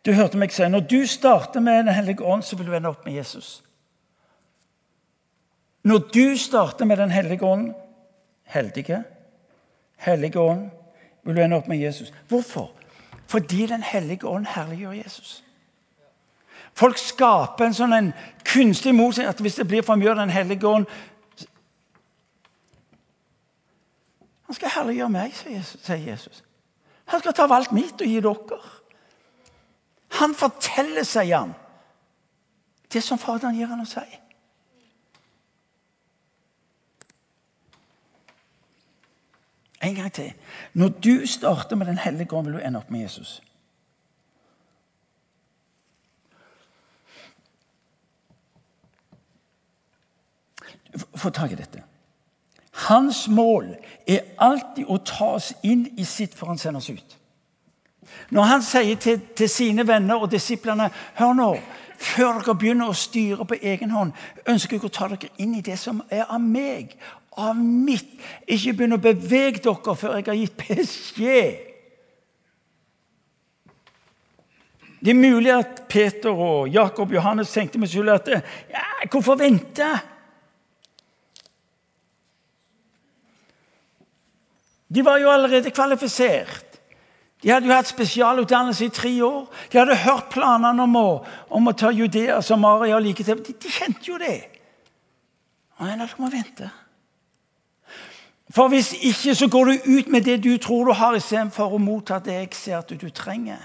Du 0.04 0.12
hørte 0.12 0.36
meg 0.36 0.52
si 0.52 0.68
når 0.68 0.90
du 0.92 1.06
starter 1.08 1.64
med 1.64 1.86
Den 1.86 1.94
hellige 1.96 2.20
ånd, 2.20 2.44
så 2.44 2.60
vil 2.60 2.68
du 2.68 2.76
ende 2.76 2.92
opp 2.92 3.08
med 3.08 3.16
Jesus. 3.16 3.62
Når 5.84 5.98
du 5.98 6.36
starter 6.36 6.84
med 6.84 6.96
Den 6.96 7.10
hellige 7.10 7.44
ånd, 7.44 7.74
heldige, 8.42 9.04
hellige 9.96 10.40
ånd, 10.40 10.70
vil 11.24 11.36
du 11.36 11.40
ende 11.42 11.56
opp 11.56 11.68
med 11.68 11.78
Jesus. 11.78 12.12
Hvorfor? 12.28 12.72
Fordi 13.26 13.66
Den 13.66 13.82
hellige 13.82 14.26
ånd 14.26 14.46
herliggjør 14.46 14.92
Jesus. 14.92 15.44
Folk 16.74 16.98
skaper 16.98 17.64
en 17.66 17.74
sånn 17.74 17.92
en 17.92 18.12
kunstig 18.44 18.94
motsetning 18.94 19.30
at 19.30 19.40
hvis 19.40 19.60
det 19.60 19.68
blir 19.68 19.84
for 19.86 20.00
mye 20.00 20.10
av 20.10 20.16
Den 20.16 20.32
hellige 20.34 20.66
ånd 20.66 20.86
Han 24.44 24.54
skal 24.54 24.70
herliggjøre 24.70 25.10
meg, 25.10 25.32
sier 25.34 25.96
Jesus. 25.96 26.42
Han 27.10 27.20
skal 27.20 27.32
ta 27.32 27.44
av 27.44 27.52
alt 27.52 27.72
mitt 27.72 28.00
og 28.00 28.06
gi 28.06 28.20
dere. 28.20 28.58
Han 30.20 30.34
forteller, 30.34 31.02
sier 31.02 31.38
han, 31.38 31.54
det 32.92 33.02
som 33.02 33.18
Faderen 33.18 33.56
gir 33.56 33.66
han 33.66 33.82
å 33.82 33.88
si. 33.88 34.04
En 39.84 39.94
gang 39.94 40.12
til. 40.12 40.32
Når 40.74 40.88
du 40.88 41.26
starter 41.26 41.76
med 41.76 41.86
Den 41.86 41.98
hellige 41.98 42.32
ånd, 42.32 42.46
vil 42.46 42.54
du 42.56 42.62
ende 42.64 42.78
opp 42.78 42.90
med 42.90 43.00
Jesus. 43.00 43.42
Få 51.16 51.30
tak 51.30 51.52
i 51.52 51.54
dette. 51.54 51.82
Hans 52.74 53.28
mål 53.28 53.76
er 54.06 54.20
alltid 54.38 54.88
å 54.88 54.98
ta 55.06 55.34
oss 55.36 55.52
inn 55.62 55.86
i 55.98 56.04
sitt 56.04 56.34
før 56.34 56.54
han 56.54 56.58
sender 56.58 56.80
oss 56.80 56.90
ut. 56.90 57.18
Når 58.30 58.42
han 58.42 58.62
sier 58.62 58.96
til, 58.96 59.20
til 59.36 59.48
sine 59.50 59.86
venner 59.86 60.22
og 60.22 60.30
disiplene 60.32 60.90
Hør 61.18 61.32
nå, 61.38 61.48
før 61.98 62.40
dere 62.40 62.56
begynner 62.58 62.90
å 62.90 62.96
styre 62.98 63.46
på 63.46 63.58
egen 63.62 63.94
hånd, 63.94 64.12
ønsker 64.48 64.76
jeg 64.76 64.86
å 64.86 64.92
ta 64.92 65.08
dere 65.12 65.30
inn 65.38 65.54
i 65.58 65.62
det 65.64 65.78
som 65.78 66.02
er 66.10 66.26
av 66.28 66.42
meg, 66.42 66.96
av 67.36 67.56
mitt. 67.58 68.16
Ikke 68.46 68.74
begynn 68.74 68.96
å 68.96 69.02
bevege 69.02 69.62
dere 69.64 69.96
før 69.98 70.18
jeg 70.18 70.28
har 70.28 70.40
gitt 70.40 70.58
beskjed. 70.58 71.70
Det 75.04 75.12
er 75.12 75.20
mulig 75.20 75.50
at 75.52 75.82
Peter 75.92 76.32
og 76.32 76.68
Jakob 76.72 77.10
og 77.10 77.18
Johannes 77.18 77.52
tenkte 77.52 77.78
med 77.80 77.90
skyld 77.92 78.08
at 78.08 78.30
ja, 78.72 78.84
hvorfor 79.12 79.36
vente? 79.36 79.90
De 84.88 85.04
var 85.04 85.18
jo 85.20 85.28
allerede 85.28 85.74
kvalifisert. 85.74 86.80
De 87.42 87.50
hadde 87.52 87.68
jo 87.68 87.74
hatt 87.74 87.90
spesialutdannelse 87.90 88.86
i 88.86 88.94
tre 88.94 89.12
år. 89.26 89.42
De 89.72 89.76
hadde 89.76 89.98
hørt 90.06 90.30
planene 90.32 90.86
om 90.86 90.96
å, 90.96 91.08
om 91.52 91.68
å 91.68 91.76
ta 91.76 91.90
Judea, 91.92 92.38
Samaria 92.40 92.96
og 92.96 93.04
like 93.04 93.26
til. 93.26 93.42
De, 93.44 93.52
de 93.60 93.72
kjente 93.74 94.08
jo 94.08 94.16
det. 94.22 94.38
Men 95.82 96.00
dere 96.00 96.22
må 96.22 96.30
vente. 96.32 96.70
For 98.54 98.68
hvis 98.68 98.92
ikke, 99.02 99.34
så 99.34 99.48
går 99.50 99.64
du 99.64 99.70
ut 99.98 100.08
med 100.08 100.20
det 100.20 100.44
du 100.44 100.58
tror 100.58 100.84
du 100.84 100.92
har, 100.92 101.16
istedenfor 101.18 101.74
å 101.74 101.78
motta 101.82 102.20
det 102.22 102.34
jeg 102.36 102.50
ser 102.54 102.76
at 102.78 102.92
du 103.00 103.08
trenger. 103.10 103.58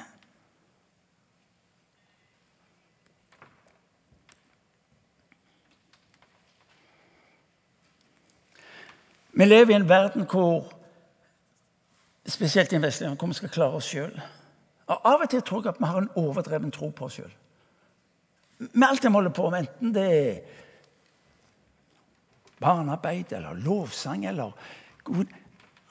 Vi 9.39 9.45
lever 9.45 9.71
i 9.71 9.77
en 9.77 9.89
verden 9.89 10.25
hvor 10.25 10.65
spesielt 12.27 12.73
i 12.73 12.79
hvor 12.79 13.27
vi 13.27 13.37
skal 13.37 13.49
klare 13.49 13.77
oss 13.77 13.91
sjøl. 13.93 14.17
Av 14.89 15.21
og 15.21 15.29
til 15.29 15.41
tror 15.45 15.61
jeg 15.63 15.75
at 15.75 15.79
vi 15.79 15.85
har 15.85 16.01
en 16.01 16.09
overdreven 16.17 16.73
tro 16.73 16.89
på 16.89 17.05
oss 17.05 17.19
sjøl. 17.19 17.31
Med 18.73 18.87
alt 18.87 19.05
vi 19.05 19.13
holder 19.13 19.31
på 19.37 19.49
med, 19.49 19.59
enten 19.59 19.93
det 19.93 20.07
er 20.09 20.65
barnearbeid 22.59 23.33
eller 23.33 23.53
lovsang 23.53 24.25
eller 24.25 24.51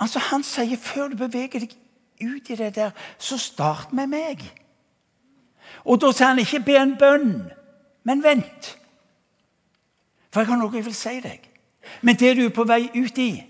Altså, 0.01 0.19
Han 0.19 0.43
sier 0.43 0.77
før 0.77 1.09
du 1.09 1.17
beveger 1.17 1.59
deg 1.59 1.77
ut 2.23 2.51
i 2.51 2.55
det 2.55 2.75
der, 2.75 2.91
så 3.19 3.39
start 3.39 3.93
med 3.93 4.07
meg. 4.07 4.55
Og 5.85 6.01
da 6.01 6.13
sier 6.13 6.27
han 6.29 6.39
ikke 6.39 6.61
be 6.65 6.77
en 6.79 6.97
bønn, 6.99 7.51
men 8.05 8.23
vent. 8.23 8.79
For 10.31 10.41
jeg 10.41 10.49
har 10.49 10.57
noe 10.61 10.77
jeg 10.77 10.85
vil 10.87 10.95
si 10.95 11.21
deg. 11.25 11.51
Men 12.03 12.17
det 12.21 12.37
du 12.37 12.45
er 12.45 12.55
på 12.55 12.65
vei 12.69 12.91
ut 12.95 13.19
i 13.19 13.45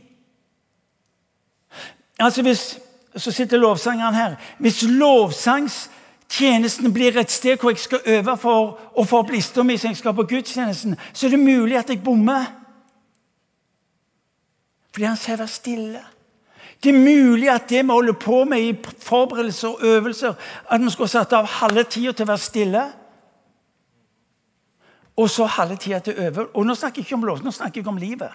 Altså 2.19 2.43
hvis, 2.43 2.81
Så 3.17 3.31
sitter 3.31 3.59
lovsangeren 3.59 4.15
her. 4.15 4.35
Hvis 4.59 4.83
lovsangstjenesten 4.83 6.93
blir 6.93 7.19
et 7.19 7.31
sted 7.31 7.59
hvor 7.59 7.71
jeg 7.71 7.79
skal 7.79 8.01
øve 8.07 8.37
for 8.37 8.79
å 8.95 9.05
få 9.05 9.19
opp 9.19 9.31
lista 9.31 9.63
mi 9.63 9.77
som 9.77 9.91
jeg 9.91 9.97
skal 9.97 10.15
på 10.15 10.23
gudstjenesten, 10.23 10.97
så 11.13 11.27
er 11.27 11.31
det 11.31 11.39
mulig 11.39 11.79
at 11.79 11.91
jeg 11.91 12.05
bommer. 12.05 12.45
Fordi 14.99 15.07
han 15.07 15.17
sier 15.17 15.37
'vær 15.37 15.47
stille'. 15.47 16.05
Det 16.83 16.95
er 16.95 16.99
mulig 16.99 17.51
at 17.51 17.69
det 17.71 17.85
vi 17.85 17.89
holder 17.89 18.13
på 18.13 18.45
med 18.45 18.61
i 18.61 18.85
forberedelser 18.99 19.69
og 19.69 19.79
øvelser, 19.83 20.35
at 20.71 20.81
vi 20.81 20.91
skulle 20.91 21.09
satt 21.09 21.33
av 21.33 21.45
halve 21.45 21.85
tida 21.85 22.13
til 22.13 22.23
å 22.23 22.27
være 22.27 22.39
stille, 22.39 22.93
og 25.17 25.31
så 25.31 25.45
halve 25.45 25.77
tida 25.77 25.99
til 25.99 26.15
å 26.19 26.23
øve. 26.23 26.57
Og 26.57 26.67
nå 26.67 26.75
snakker 26.75 26.99
jeg 26.99 27.07
ikke 27.07 27.15
om 27.15 27.25
lov, 27.25 27.45
nå 27.45 27.51
snakker 27.51 27.81
jeg 27.81 27.89
om 27.89 27.97
livet. 27.97 28.31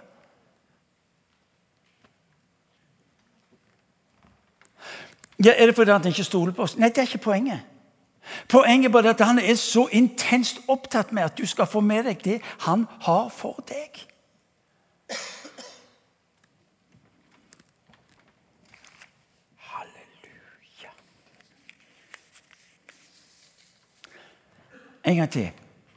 Ja, 5.45 5.51
Er 5.57 5.65
det 5.65 5.75
fordi 5.75 5.91
han 5.91 6.07
ikke 6.07 6.23
stoler 6.23 6.53
på 6.53 6.61
oss? 6.61 6.77
Nei, 6.77 6.89
det 6.89 6.97
er 6.97 7.01
ikke 7.01 7.17
poenget. 7.17 7.59
Poenget 8.49 8.85
er 8.85 8.91
bare 8.91 9.09
at 9.09 9.21
han 9.21 9.39
er 9.39 9.55
så 9.55 9.87
intenst 9.91 10.59
opptatt 10.67 11.11
med 11.11 11.23
at 11.23 11.37
du 11.37 11.45
skal 11.45 11.65
få 11.65 11.79
med 11.79 12.03
deg 12.03 12.23
det 12.23 12.41
han 12.59 12.87
har 12.99 13.29
for 13.29 13.63
deg. 13.67 14.12
En 25.03 25.15
gang 25.15 25.31
til. 25.31 25.51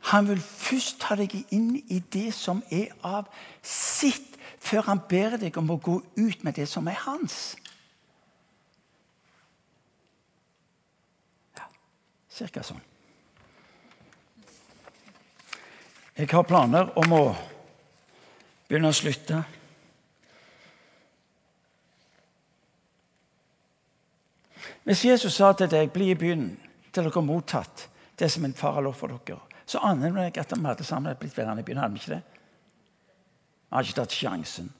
Han 0.07 0.29
vil 0.29 0.41
først 0.41 1.01
ta 1.03 1.17
deg 1.19 1.33
inn 1.55 1.73
i 1.91 1.99
det 1.99 2.29
som 2.35 2.63
er 2.71 2.93
av 3.07 3.27
sitt, 3.63 4.37
før 4.63 4.87
han 4.87 5.01
ber 5.09 5.35
deg 5.43 5.57
om 5.59 5.71
å 5.71 5.81
gå 5.83 5.97
ut 6.19 6.45
med 6.47 6.55
det 6.59 6.67
som 6.71 6.87
er 6.87 6.99
hans. 7.03 7.57
Ja, 11.59 11.67
Cirka 12.31 12.63
sånn. 12.67 12.83
Jeg 16.17 16.31
har 16.31 16.47
planer 16.49 16.95
om 16.97 17.13
å 17.13 17.25
begynne 18.69 18.95
å 18.95 18.97
slutte. 18.97 19.43
Hvis 24.87 25.05
Jesus 25.05 25.35
sa 25.35 25.53
til 25.53 25.69
deg 25.69 25.91
'bli 25.93 26.11
i 26.11 26.15
byen 26.15 26.49
til 26.93 27.05
dere 27.05 27.19
er 27.19 27.27
mottatt 27.27 27.89
det 28.19 28.31
som 28.33 28.45
en 28.45 28.55
far 28.55 28.73
har 28.73 28.83
lovt 28.83 28.97
for 28.97 29.09
dere', 29.09 29.41
så 29.67 29.79
aner 29.79 30.23
jeg 30.23 30.39
at 30.39 30.53
vi 30.57 30.67
hadde 30.67 30.85
sammen 30.85 31.17
blitt 31.17 31.37
værende 31.37 31.61
i 31.61 31.65
byen. 31.65 31.79
Hadde 31.79 31.93
vi 31.93 31.99
ikke 31.99 32.15
det? 32.15 32.23
Vi 33.69 33.75
har 33.77 33.83
ikke 33.83 34.01
tatt 34.01 34.13
sjansen. 34.13 34.73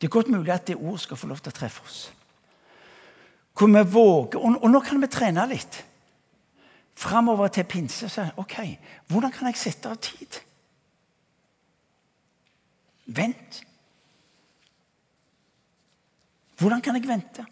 Det 0.00 0.06
er 0.06 0.10
godt 0.10 0.28
mulig 0.28 0.52
at 0.52 0.66
det 0.66 0.76
ord 0.76 0.98
skal 0.98 1.16
få 1.16 1.26
lov 1.26 1.38
til 1.38 1.52
å 1.52 1.56
treffe 1.56 1.82
oss. 1.82 2.12
Hvor 3.58 3.66
vi 3.66 3.82
våger, 3.92 4.38
og, 4.38 4.62
og 4.62 4.70
nå 4.70 4.80
kan 4.80 5.00
vi 5.00 5.06
trene 5.06 5.46
litt 5.46 5.84
framover 6.94 7.48
til 7.48 7.64
pinse 7.64 8.08
så 8.08 8.28
OK, 8.36 8.56
hvordan 9.08 9.32
kan 9.32 9.46
jeg 9.48 9.60
sette 9.60 9.88
av 9.88 9.96
tid? 9.96 10.40
Vent. 13.06 13.62
Hvordan 16.58 16.80
kan 16.80 16.96
jeg 16.96 17.08
vente? 17.08 17.46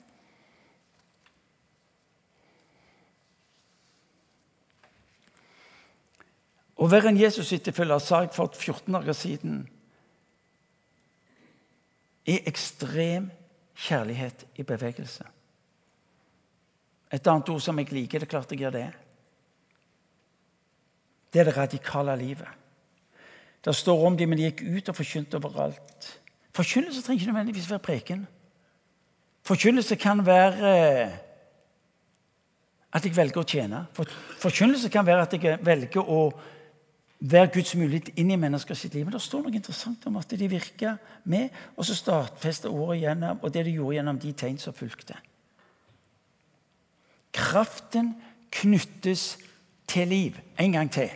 Å 6.80 6.88
være 6.88 7.10
en 7.12 7.20
Jesus-etterfølger, 7.20 8.00
sa 8.00 8.22
jeg 8.24 8.32
for 8.32 8.52
14 8.56 8.94
dager 8.96 9.16
siden, 9.16 9.60
er 12.24 12.48
ekstrem 12.48 13.28
kjærlighet 13.76 14.46
i 14.60 14.64
bevegelse. 14.64 15.26
Et 17.10 17.26
annet 17.26 17.48
ord 17.52 17.60
som 17.60 17.78
jeg 17.80 17.90
liker, 17.92 18.22
det 18.22 18.28
er 18.28 18.32
klart 18.32 18.52
jeg 18.54 18.62
gjør 18.62 18.76
det. 18.78 18.88
Det 21.30 21.40
er 21.40 21.48
det 21.50 21.56
radikale 21.56 22.16
livet. 22.16 22.58
Det 23.64 23.74
står 23.76 24.06
om 24.06 24.16
dem, 24.16 24.30
men 24.30 24.38
de 24.38 24.46
gikk 24.48 24.62
ut 24.64 24.88
og 24.88 24.96
forkynte 24.96 25.36
overalt. 25.36 26.06
Forkynnelse 26.56 27.02
trenger 27.02 27.20
ikke 27.20 27.32
nødvendigvis 27.32 27.70
være 27.70 27.84
preken. 27.84 28.22
Forkynnelse 29.46 29.96
kan 30.00 30.22
være 30.26 30.70
eh, 30.70 31.12
at 32.92 33.04
jeg 33.04 33.16
velger 33.16 33.42
å 33.42 33.46
tjene. 33.46 33.82
Forkynnelse 34.40 34.88
kan 34.92 35.06
være 35.06 35.26
at 35.26 35.36
jeg 35.36 35.60
velger 35.66 36.08
å 36.08 36.22
være 37.20 37.50
Guds 37.52 37.74
mulighet 37.76 38.10
inn 38.16 38.30
i 38.32 38.38
menneskers 38.40 38.84
liv. 38.88 39.04
Men 39.04 39.14
det 39.14 39.22
står 39.22 39.44
noe 39.44 39.56
interessant 39.56 40.06
om 40.08 40.16
at 40.20 40.32
de 40.32 40.48
virka 40.48 40.94
med, 41.24 41.50
og 41.76 41.84
så 41.84 41.96
stadfesta 41.96 42.70
ordet 42.72 43.02
gjennom, 43.02 43.42
og 43.42 43.52
det 43.54 43.64
de 43.66 43.76
gjorde 43.76 43.98
gjennom 43.98 44.20
de 44.20 44.32
tegn 44.32 44.58
som 44.58 44.76
fulgte. 44.76 45.16
Kraften 47.36 48.14
knyttes 48.50 49.36
til 49.90 50.08
liv. 50.08 50.38
En 50.58 50.72
gang 50.72 50.90
til. 50.92 51.10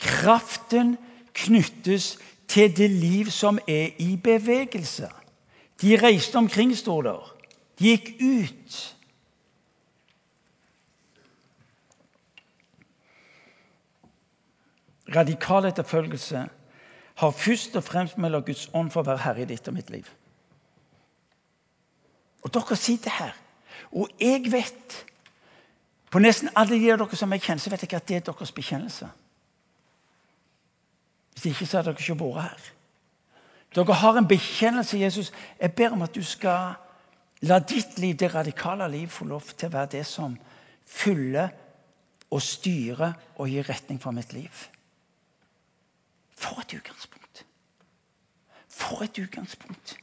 Kraften 0.00 0.96
knyttes 1.34 2.18
til 2.48 2.76
det 2.76 2.90
liv 2.90 3.30
som 3.30 3.58
er 3.68 3.96
i 3.98 4.16
bevegelse. 4.16 5.08
De 5.82 5.96
reiste 5.96 6.36
omkring, 6.36 6.76
står 6.76 7.02
der. 7.02 7.36
De 7.78 7.94
gikk 7.94 8.10
ut. 8.20 8.96
Radikal 15.14 15.66
etterfølgelse 15.68 16.48
har 17.20 17.30
først 17.30 17.76
og 17.76 17.84
fremst 17.84 18.18
med 18.18 18.30
å 18.30 18.38
la 18.38 18.40
Guds 18.46 18.68
ånd 18.74 18.92
få 18.94 19.02
være 19.04 19.24
herre 19.24 19.44
i 19.44 19.48
ditt 19.50 19.68
og 19.68 19.76
mitt 19.76 19.90
liv. 19.90 20.08
Og 22.40 22.52
dere 22.54 22.76
sitter 22.78 23.12
her, 23.12 23.34
og 23.92 24.08
jeg 24.20 24.46
vet 24.52 25.00
på 26.10 26.22
nesten 26.22 26.50
alle 26.56 26.78
de 26.78 26.92
av 26.92 27.02
dere 27.02 27.18
som 27.18 27.32
jeg 27.34 27.44
kjenner, 27.44 27.62
så 27.62 27.72
vet 27.72 27.84
jeg 27.84 27.96
at 27.98 28.08
det 28.08 28.16
er 28.16 28.26
deres 28.30 28.54
bekjennelse. 28.54 29.10
Hvis 31.34 31.50
ikke 31.52 31.66
så 31.66 31.80
hadde 31.80 31.92
dere 31.92 32.02
ikke 32.02 32.18
vært 32.22 32.42
her. 32.48 32.70
Dere 33.74 33.98
har 34.00 34.18
en 34.18 34.28
bekjennelse, 34.28 34.98
Jesus. 34.98 35.32
Jeg 35.60 35.74
ber 35.78 35.94
om 35.94 36.02
at 36.02 36.14
du 36.14 36.24
skal 36.26 36.74
la 37.46 37.60
ditt 37.62 37.98
liv, 37.98 38.16
det 38.16 38.34
radikale 38.34 38.88
liv, 38.90 39.08
få 39.08 39.28
lov 39.30 39.52
til 39.54 39.68
å 39.68 39.76
være 39.76 39.92
det 39.98 40.06
som 40.08 40.34
fyller 40.86 41.52
og 42.30 42.42
styrer 42.42 43.14
og 43.36 43.48
gir 43.48 43.68
retning 43.68 44.00
for 44.02 44.14
mitt 44.14 44.32
liv. 44.34 44.50
For 46.40 46.60
et 46.60 46.74
utgangspunkt! 46.74 47.46
For 48.68 49.02
et 49.04 49.18
utgangspunkt! 49.18 49.98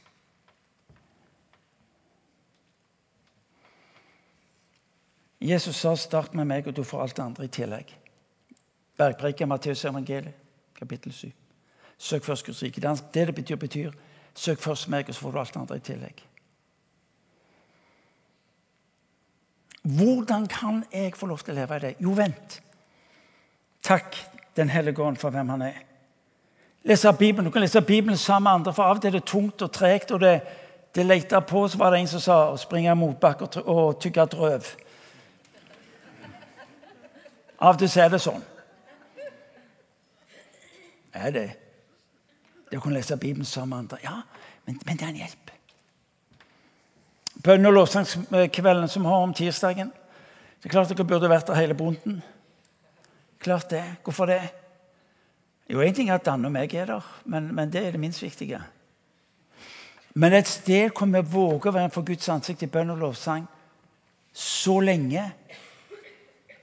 Jesus 5.40 5.76
sa 5.76 5.94
'start 5.94 6.34
med 6.34 6.44
meg, 6.44 6.66
og 6.66 6.76
du 6.76 6.82
får 6.82 7.02
alt 7.02 7.16
det 7.16 7.22
andre 7.22 7.44
i 7.44 7.48
tillegg'. 7.48 7.94
Bergpreken 8.96 9.48
Matteus 9.48 9.84
evangeliet, 9.84 10.34
kapittel 10.74 11.12
7. 11.12 11.32
Søk 11.98 12.24
først 12.24 12.46
Guds 12.46 12.62
rike. 12.62 12.80
Det 12.80 13.26
det 13.26 13.34
betyr, 13.34 13.56
betyr 13.56 13.92
søk 14.34 14.58
først 14.58 14.88
meg, 14.88 15.08
og 15.08 15.14
så 15.14 15.20
får 15.20 15.30
du 15.30 15.38
alt 15.38 15.54
det 15.54 15.60
andre 15.60 15.76
i 15.76 15.80
tillegg. 15.80 16.24
Hvordan 19.82 20.46
kan 20.46 20.84
jeg 20.92 21.16
få 21.16 21.26
lov 21.26 21.38
til 21.38 21.54
å 21.54 21.60
leve 21.60 21.76
i 21.76 21.78
det? 21.78 21.94
Jo, 22.00 22.10
vent. 22.10 22.62
Takk 23.82 24.16
Den 24.56 24.68
hellige 24.68 25.02
ånd 25.02 25.16
for 25.16 25.30
hvem 25.30 25.48
han 25.48 25.62
er. 25.62 25.87
Lese 26.88 27.12
Bibelen. 27.12 27.44
Du 27.44 27.50
kan 27.50 27.60
lese 27.60 27.82
Bibelen 27.82 28.16
sammen 28.16 28.42
med 28.42 28.52
andre, 28.52 28.72
for 28.74 28.82
av 28.82 28.96
og 28.96 29.02
til 29.02 29.08
er 29.08 29.18
det 29.18 29.24
tungt 29.28 29.62
og 29.62 29.72
tregt. 29.72 30.10
og 30.10 30.20
det, 30.20 30.40
det 30.94 31.06
leter 31.06 31.40
på, 31.40 31.68
så 31.68 31.78
var 31.78 31.90
det 31.90 32.00
en 32.00 32.06
som 32.08 32.20
sa 32.20 32.36
å 32.48 32.56
springe 32.56 32.94
motbakke 32.96 33.44
og, 33.44 33.56
og 33.68 33.98
tygge 34.00 34.24
drøv. 34.32 34.70
Av 37.60 37.74
og 37.74 37.82
til 37.82 38.00
er 38.00 38.08
det 38.08 38.20
sånn. 38.24 38.46
Er 41.12 41.34
det 41.34 41.44
det 42.70 42.78
å 42.78 42.80
kunne 42.80 42.96
lese 42.96 43.16
Bibelen 43.20 43.44
sammen 43.44 43.68
med 43.68 43.78
andre? 43.78 43.98
Ja, 44.04 44.22
men, 44.64 44.80
men 44.86 44.96
det 44.96 45.04
er 45.04 45.12
en 45.12 45.20
hjelp. 45.20 45.52
Bønn- 47.44 47.68
og 47.68 47.76
lovsangskvelden 47.76 48.88
som 48.88 49.04
har 49.04 49.22
om 49.22 49.34
tirsdagen 49.34 49.92
Det 50.58 50.66
er 50.66 50.72
klart 50.72 50.88
dere 50.90 51.04
burde 51.06 51.28
vært 51.30 51.46
der 51.46 51.60
hele 51.60 51.76
bonden. 51.76 52.22
Klart 53.38 53.70
det. 53.70 53.84
Hvorfor 54.02 54.26
det? 54.26 54.40
Jo, 55.68 55.82
én 55.84 55.94
ting 55.94 56.08
er 56.10 56.16
at 56.16 56.24
Danne 56.24 56.48
og 56.48 56.52
meg 56.52 56.74
er 56.74 56.86
der, 56.88 57.06
men, 57.24 57.54
men, 57.54 57.72
det 57.72 57.86
er 57.86 57.90
det 57.90 58.00
minst 58.00 58.22
viktige. 58.22 58.60
Men 60.14 60.32
et 60.32 60.48
sted 60.48 60.90
hvor 60.96 61.06
vi 61.12 61.20
våger 61.32 61.68
å 61.68 61.74
være 61.76 61.90
for 61.92 62.06
Guds 62.08 62.28
ansikt 62.32 62.64
i 62.64 62.70
bønn 62.72 62.94
og 62.94 63.02
lovsang 63.02 63.44
så 64.32 64.78
lenge 64.80 65.22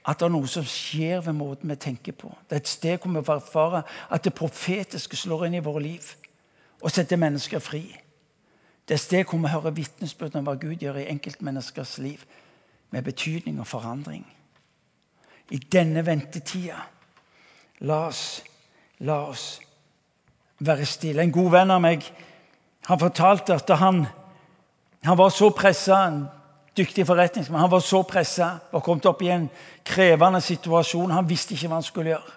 at 0.06 0.18
det 0.18 0.26
er 0.26 0.32
noe 0.32 0.48
som 0.50 0.66
skjer 0.66 1.22
ved 1.22 1.34
måten 1.34 1.70
vi 1.70 1.76
tenker 1.82 2.14
på. 2.18 2.30
Det 2.48 2.56
er 2.56 2.62
et 2.62 2.70
sted 2.70 2.98
hvor 2.98 3.14
vi 3.14 3.24
får 3.26 3.40
erfare 3.42 3.82
at 4.10 4.24
det 4.24 4.34
profetiske 4.34 5.18
slår 5.18 5.46
inn 5.46 5.58
i 5.58 5.62
våre 5.64 5.82
liv 5.82 6.10
og 6.80 6.90
setter 6.90 7.18
mennesker 7.20 7.62
fri. 7.62 7.84
Det 8.86 8.94
er 8.94 9.00
et 9.00 9.06
sted 9.06 9.24
hvor 9.24 9.42
vi 9.42 9.50
hører 9.50 9.74
vitnesbyrd 9.74 10.36
om 10.38 10.46
hva 10.46 10.54
Gud 10.60 10.82
gjør 10.82 11.00
i 11.02 11.08
enkeltmenneskers 11.10 11.96
liv, 11.98 12.22
med 12.90 13.02
betydning 13.02 13.58
og 13.60 13.66
forandring. 13.66 14.22
I 15.50 15.58
denne 15.58 16.04
ventetida, 16.06 16.78
la 17.82 17.96
oss, 18.06 18.44
la 18.98 19.18
oss 19.28 19.60
være 20.58 20.86
stille. 20.86 21.22
En 21.22 21.32
god 21.32 21.50
venn 21.50 21.70
av 21.74 21.82
meg 21.84 22.06
han 22.86 23.00
fortalte 23.00 23.56
at 23.56 23.70
han, 23.80 24.04
han 25.04 25.18
var 25.18 25.32
så 25.34 25.50
pressa, 25.50 25.98
dyktig 26.76 27.06
forretningsmann, 27.08 27.60
han 27.60 27.72
var 27.72 27.82
så 27.82 28.02
pressa 28.06 28.50
og 28.72 28.84
kommet 28.84 29.08
opp 29.10 29.22
i 29.24 29.32
en 29.34 29.48
krevende 29.84 30.40
situasjon. 30.40 31.10
Han 31.10 31.28
visste 31.28 31.56
ikke 31.56 31.70
hva 31.70 31.80
han 31.80 31.86
skulle 31.86 32.12
gjøre. 32.14 32.36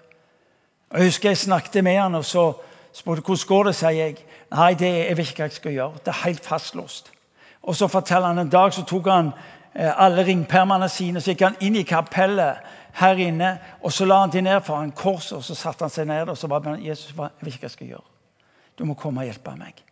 Jeg 0.89 1.11
husker 1.11 1.29
jeg 1.29 1.37
snakket 1.37 1.83
med 1.85 1.99
han 1.99 2.17
og 2.17 2.25
så 2.25 2.47
spurte 2.95 3.21
hvordan 3.21 3.47
går 3.47 3.69
det 3.69 3.75
sier 3.77 3.97
jeg. 3.99 4.17
Nei, 4.49 4.73
det, 4.73 4.89
jeg 4.89 5.17
vet 5.17 5.29
ikke 5.29 5.43
hva 5.43 5.49
jeg 5.51 5.57
skal 5.59 5.75
gjøre. 5.77 6.03
Det 6.05 6.13
er 6.13 6.23
helt 6.23 6.45
fastlåst. 6.45 7.11
Og 7.61 7.75
så 7.75 7.87
forteller 7.87 8.27
han 8.31 8.39
En 8.39 8.49
dag 8.49 8.73
så 8.73 8.81
tok 8.87 9.07
han 9.07 9.31
eh, 9.75 9.91
alle 9.93 10.25
ringpermene 10.25 10.89
sine 10.89 11.21
så 11.21 11.35
gikk 11.35 11.45
han 11.45 11.59
inn 11.61 11.75
i 11.75 11.85
kapellet 11.85 12.63
her 12.93 13.15
inne. 13.15 13.59
og 13.81 13.93
Så 13.93 14.05
la 14.05 14.19
han 14.19 14.31
de 14.31 14.41
ned 14.41 14.61
foran 14.61 14.91
korset 14.91 15.37
og 15.37 15.43
så 15.43 15.55
satte 15.55 15.83
han 15.83 15.89
seg 15.89 16.07
ned 16.07 16.29
og 16.29 16.37
så 16.37 16.47
var 16.47 16.63
han, 16.63 16.85
Jesus, 16.85 17.13
jeg 17.17 17.29
vet 17.41 17.53
ikke 17.53 17.59
hva 17.59 17.65
jeg 17.65 17.71
skal 17.71 17.87
gjøre. 17.87 18.07
Du 18.79 18.85
må 18.85 18.93
komme 18.93 19.21
og 19.21 19.25
hjelpe 19.25 19.55
meg. 19.57 19.83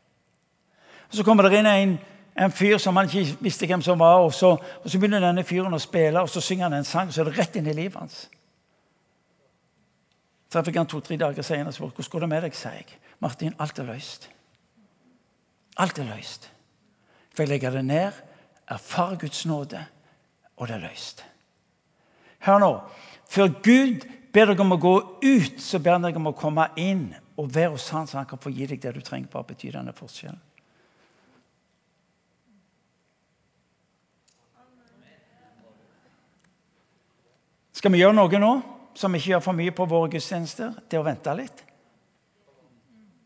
Og 1.09 1.15
Så 1.15 1.23
kommer 1.23 1.43
det 1.43 1.59
inn 1.59 1.65
en, 1.65 1.99
en 2.39 2.51
fyr 2.51 2.77
som 2.77 2.95
han 2.95 3.09
ikke 3.09 3.37
visste 3.41 3.67
hvem 3.67 3.81
som 3.81 3.99
var. 3.99 4.23
Og 4.23 4.33
så, 4.33 4.55
og 4.83 4.89
så 4.89 4.99
begynner 4.99 5.23
denne 5.23 5.43
fyren 5.43 5.73
å 5.73 5.79
spille, 5.79 6.21
og 6.21 6.29
så 6.29 6.41
synger 6.41 6.69
han 6.69 6.79
en 6.79 6.87
sang, 6.87 7.07
og 7.07 7.13
så 7.13 7.21
er 7.21 7.29
det 7.29 7.37
rett 7.37 7.55
inn 7.55 7.67
i 7.67 7.75
livet 7.75 7.99
hans. 7.99 8.27
Så 10.51 10.63
jeg 10.63 10.77
han 10.77 10.87
to-tre 10.87 11.17
dager 11.17 11.43
senere 11.43 11.73
og 11.75 11.91
hvordan 11.91 12.09
går 12.11 12.19
det 12.19 12.29
med 12.29 12.41
deg. 12.41 12.55
sa 12.55 12.69
jeg. 12.69 12.85
Martin, 13.19 13.55
alt 13.59 13.79
er 13.79 13.83
løst. 13.83 14.29
Alt 15.77 15.99
er 15.99 16.07
løst. 16.15 16.51
For 17.35 17.43
jeg 17.43 17.49
legger 17.49 17.71
det 17.71 17.85
ned, 17.85 18.11
erfarer 18.67 19.17
Guds 19.17 19.45
nåde, 19.45 19.85
og 20.57 20.67
det 20.67 20.75
er 20.75 20.79
løst. 20.79 21.25
Hør 22.47 22.61
nå. 22.63 22.73
Før 23.27 23.49
Gud 23.59 24.05
ber 24.31 24.51
deg 24.51 24.61
om 24.63 24.71
å 24.71 24.79
gå 24.79 24.95
ut, 25.19 25.57
så 25.59 25.81
ber 25.83 25.97
han 25.97 26.05
deg 26.07 26.15
om 26.15 26.29
å 26.31 26.37
komme 26.37 26.69
inn 26.79 27.09
og 27.37 27.49
være 27.53 27.73
hos 27.73 27.89
han, 27.91 28.07
så 28.07 28.21
han 28.21 28.29
kan 28.29 28.39
få 28.39 28.53
gi 28.55 28.69
deg 28.69 28.79
det 28.81 28.93
du 28.95 29.01
trenger. 29.03 29.29
Bare 29.33 29.49
betyr 29.51 29.75
denne 29.75 29.93
forskjellen. 29.95 30.39
Skal 37.77 37.93
vi 37.93 37.99
gjøre 38.01 38.15
noe 38.17 38.39
nå 38.41 38.51
som 38.97 39.13
ikke 39.13 39.35
gjør 39.35 39.43
for 39.45 39.57
mye 39.57 39.73
på 39.75 39.85
våre 39.85 40.09
gudstjenester? 40.15 40.79
Det 40.89 40.97
å 40.97 41.05
vente 41.05 41.35
litt. 41.37 41.59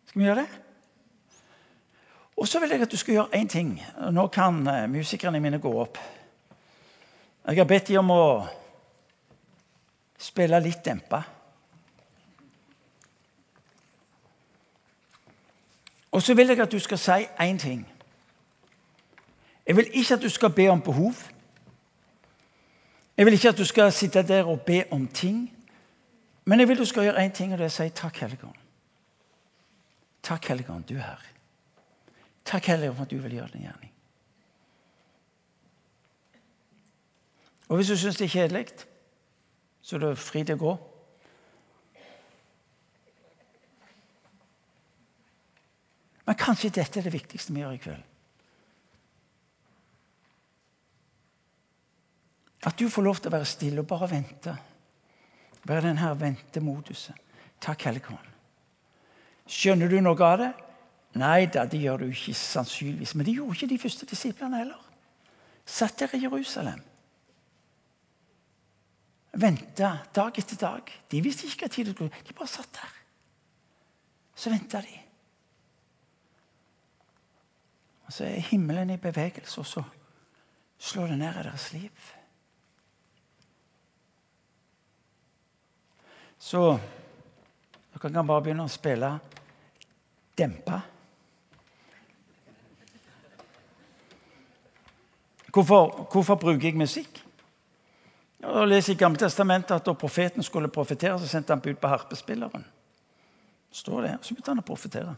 Skal 0.10 0.20
vi 0.20 0.28
gjøre 0.28 0.42
det? 0.42 0.58
Og 2.36 2.50
så 2.50 2.60
vil 2.60 2.74
jeg 2.74 2.84
at 2.84 2.92
du 2.92 2.98
skal 3.00 3.16
gjøre 3.16 3.38
én 3.38 3.48
ting. 3.48 3.70
Nå 4.12 4.26
kan 4.34 4.60
eh, 4.68 4.90
musikerne 4.92 5.40
mine 5.40 5.62
gå 5.62 5.72
opp. 5.78 6.02
Jeg 7.46 7.62
har 7.62 7.70
bedt 7.70 7.94
dem 7.94 8.02
om 8.02 8.12
å 8.12 8.26
spille 10.22 10.60
litt 10.62 10.86
dempa. 10.86 11.22
Og 16.12 16.22
så 16.22 16.34
vil 16.36 16.48
jeg 16.48 16.60
at 16.60 16.72
du 16.72 16.80
skal 16.80 17.00
si 17.00 17.26
én 17.40 17.58
ting. 17.58 17.88
Jeg 19.68 19.76
vil 19.76 19.88
ikke 19.94 20.14
at 20.14 20.22
du 20.22 20.30
skal 20.30 20.50
be 20.50 20.68
om 20.68 20.82
behov. 20.82 21.14
Jeg 23.18 23.26
vil 23.26 23.34
ikke 23.34 23.50
at 23.50 23.58
du 23.58 23.66
skal 23.66 23.92
sitte 23.92 24.24
der 24.28 24.44
og 24.44 24.62
be 24.62 24.84
om 24.92 25.08
ting. 25.08 25.58
Men 26.46 26.60
jeg 26.60 26.68
vil 26.68 26.78
du 26.78 26.86
skal 26.86 27.04
gjøre 27.04 27.26
én 27.26 27.32
ting, 27.32 27.54
og 27.54 27.58
det 27.58 27.66
er 27.66 27.72
å 27.72 27.76
si 27.76 27.90
takk, 27.90 28.18
Helligånd. 28.18 28.58
Takk, 30.24 30.48
Helligånd, 30.48 30.84
du 30.90 30.96
er 30.98 31.06
her. 31.06 31.26
Takk, 32.46 32.66
Helligånd, 32.66 32.98
for 32.98 33.04
at 33.04 33.12
du 33.12 33.18
vil 33.18 33.38
gjøre 33.38 33.54
din 33.54 33.62
gjerning. 33.62 33.92
Og 37.70 37.76
hvis 37.76 37.88
du 37.88 37.96
syns 37.96 38.18
det 38.18 38.26
er 38.26 38.34
kjedelig, 38.34 38.91
så 39.82 39.98
er 39.98 40.04
du 40.04 40.16
fri 40.16 40.44
til 40.46 40.60
å 40.60 40.62
gå. 40.62 40.74
Men 46.28 46.38
kanskje 46.40 46.72
dette 46.72 47.00
er 47.00 47.08
det 47.08 47.16
viktigste 47.16 47.54
vi 47.54 47.64
gjør 47.64 47.76
i 47.76 47.82
kveld. 47.82 48.08
At 52.70 52.78
du 52.78 52.86
får 52.94 53.04
lov 53.04 53.18
til 53.18 53.32
å 53.32 53.34
være 53.34 53.50
stille 53.50 53.82
og 53.82 53.90
bare 53.90 54.10
vente. 54.12 54.54
Være 55.66 55.88
den 55.88 55.98
her 56.02 56.14
ventemoduset. 56.18 57.18
Takk, 57.62 57.88
Helligånd. 57.90 58.30
Skjønner 59.50 59.90
du 59.90 59.98
noe 60.02 60.28
av 60.28 60.38
det? 60.40 60.52
Nei 61.20 61.50
da, 61.52 61.66
det 61.68 61.82
gjør 61.82 62.06
du 62.06 62.14
ikke 62.14 62.38
sannsynligvis. 62.38 63.16
Men 63.18 63.28
det 63.28 63.36
gjorde 63.36 63.58
ikke 63.58 63.72
de 63.74 63.82
første 63.82 64.08
disiplene 64.08 64.62
heller. 64.62 64.88
Satt 65.66 66.00
der 66.00 66.16
i 66.16 66.22
Jerusalem. 66.24 66.80
Venta 69.32 69.98
dag 70.14 70.40
etter 70.40 70.60
dag. 70.60 70.92
De 71.08 71.22
visste 71.24 71.48
ikke 71.48 71.66
hva 71.66 71.72
tid 71.72 71.88
det 71.88 71.96
skulle 71.96 72.24
De 72.28 72.36
bare 72.36 72.52
satt 72.52 72.74
der. 72.76 72.98
Så 74.36 74.52
venta 74.52 74.82
de. 74.84 74.98
Og 78.06 78.14
så 78.14 78.26
er 78.28 78.48
himmelen 78.50 78.90
i 78.90 79.00
bevegelse, 79.00 79.62
og 79.62 79.66
så 79.66 79.84
slår 80.82 81.14
det 81.14 81.18
ned 81.22 81.38
i 81.40 81.44
deres 81.46 81.68
liv. 81.74 82.08
Så 86.42 86.62
dere 87.94 88.10
kan 88.10 88.28
bare 88.28 88.44
begynne 88.44 88.66
å 88.66 88.72
spille 88.72 89.14
dempa. 90.38 90.82
Hvorfor, 95.52 96.08
hvorfor, 96.12 96.36
bruker 96.36 96.68
jeg 96.68 96.80
musikk? 96.80 97.22
Jeg 98.42 98.68
leser 98.68 98.96
i 98.96 98.98
Gamle 98.98 99.22
Testamentet 99.22 99.76
at 99.76 99.86
da 99.86 99.94
profeten 99.94 100.44
skulle 100.44 100.72
profetere, 100.74 101.20
så 101.20 101.28
sendte 101.30 101.54
han 101.54 101.62
bud 101.62 101.78
på 101.78 101.88
harpespilleren. 101.92 102.66
står 103.72 104.02
det, 104.02 104.18
Så 104.22 104.34
begynte 104.34 104.52
han 104.52 104.60
å 104.60 104.68
profetere. 104.68 105.16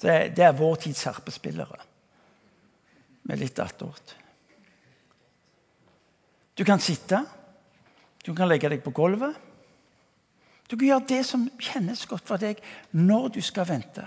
Det 0.00 0.36
det 0.36 0.44
er 0.44 0.52
vår 0.52 0.76
tids 0.76 1.04
harpespillere. 1.04 1.80
Med 3.22 3.38
litt 3.38 3.58
attåt. 3.58 4.16
Du 6.54 6.64
kan 6.64 6.80
sitte. 6.80 7.24
Du 8.24 8.34
kan 8.34 8.48
legge 8.48 8.68
deg 8.68 8.82
på 8.84 8.90
gulvet. 8.90 9.34
Du 10.68 10.76
kan 10.76 10.86
gjøre 10.86 11.08
det 11.08 11.26
som 11.26 11.48
kjennes 11.58 12.06
godt 12.06 12.26
for 12.28 12.36
deg, 12.36 12.60
når 12.92 13.28
du 13.28 13.40
skal 13.40 13.68
vente. 13.68 14.04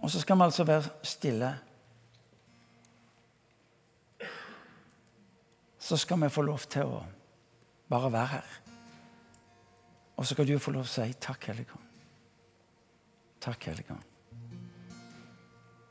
Og 0.00 0.10
så 0.10 0.20
skal 0.20 0.38
vi 0.38 0.46
altså 0.46 0.64
være 0.64 0.92
stille. 1.02 1.50
Så 5.90 5.96
skal 5.96 6.20
vi 6.22 6.28
få 6.30 6.44
lov 6.46 6.62
til 6.70 6.86
å 6.86 7.00
bare 7.90 8.12
være 8.14 8.26
her. 8.30 8.50
Og 10.16 10.22
så 10.26 10.36
skal 10.36 10.46
du 10.46 10.52
få 10.62 10.70
lov 10.70 10.84
til 10.86 11.02
å 11.02 11.06
si 11.08 11.16
takk, 11.18 11.48
Helligånd. 11.50 11.88
Takk, 13.42 13.66
Helligånd. 13.66 14.04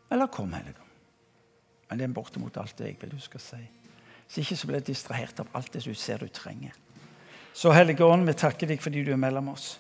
Eller 0.08 0.32
kom, 0.32 0.56
Helligånd. 0.56 0.96
Men 1.90 2.00
det 2.00 2.08
er 2.08 2.16
bortimot 2.16 2.62
alt 2.64 2.80
det 2.80 2.94
jeg 2.94 3.02
vil 3.04 3.12
du 3.18 3.20
skal 3.20 3.44
si. 3.44 3.62
Så 4.24 4.40
ikke 4.40 4.60
så 4.62 4.72
blir 4.72 4.80
du 4.80 4.94
distrahert 4.94 5.44
av 5.44 5.52
alt 5.60 5.76
det 5.76 5.84
du 5.84 5.92
ser 5.92 6.24
du 6.24 6.32
trenger. 6.32 6.80
Så 7.52 7.76
Hellige 7.76 8.08
Ånd, 8.08 8.24
vi 8.24 8.40
takker 8.40 8.72
deg 8.72 8.80
fordi 8.80 9.04
du 9.04 9.12
er 9.12 9.20
mellom 9.20 9.52
oss. 9.52 9.74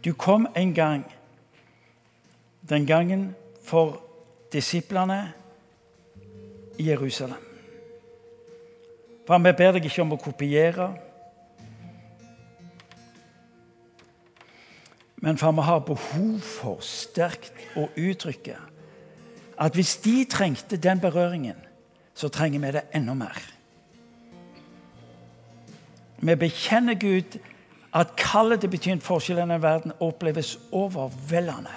Du 0.00 0.14
kom 0.16 0.48
en 0.56 0.72
gang, 0.72 1.04
den 2.64 2.88
gangen 2.88 3.34
for 3.68 4.00
disiplene 4.48 5.26
i 6.80 6.88
Jerusalem. 6.88 7.50
For 9.24 9.40
vi 9.40 9.52
ber 9.56 9.76
deg 9.76 9.88
ikke 9.88 10.04
om 10.04 10.14
å 10.16 10.20
kopiere, 10.20 10.90
men 15.24 15.38
for 15.40 15.56
vi 15.56 15.64
har 15.64 15.84
behov 15.88 16.40
for 16.44 16.84
sterkt 16.84 17.62
å 17.80 17.86
uttrykke 17.96 18.58
at 19.64 19.78
hvis 19.78 19.96
de 20.04 20.18
trengte 20.28 20.76
den 20.76 21.00
berøringen, 21.00 21.56
så 22.14 22.28
trenger 22.28 22.60
vi 22.60 22.72
det 22.76 22.82
enda 22.94 23.14
mer. 23.16 23.38
Vi 26.20 26.36
bekjenner 26.36 26.94
Gud 27.00 27.38
at 27.94 28.14
kallet 28.18 28.60
til 28.60 28.68
å 28.68 28.74
bety 28.74 28.92
en 28.92 29.02
forskjell 29.04 29.40
i 29.44 29.58
verden 29.62 29.94
oppleves 30.02 30.56
overveldende. 30.72 31.74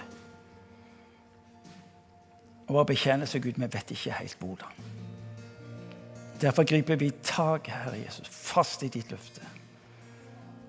Og 2.67 2.81
å 2.81 2.87
bekjenne 2.87 3.27
seg 3.29 3.45
Gud, 3.45 3.59
vi 3.61 3.69
vet 3.71 3.95
ikke 3.95 4.19
helt 4.19 4.39
hvordan. 4.41 4.86
Derfor 6.41 6.63
griper 6.63 6.95
vi 6.95 7.11
tak, 7.23 7.67
Herre 7.67 7.97
Jesus, 7.97 8.27
fast 8.29 8.83
i 8.83 8.91
ditt 8.93 9.11
løfte. 9.11 9.41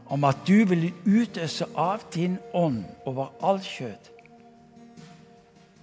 Om 0.09 0.25
at 0.25 0.47
du 0.49 0.65
vil 0.65 0.89
utøse 1.05 1.67
av 1.77 2.07
din 2.15 2.39
ånd 2.57 2.85
over 3.05 3.35
all 3.45 3.61
kjød. 3.61 4.09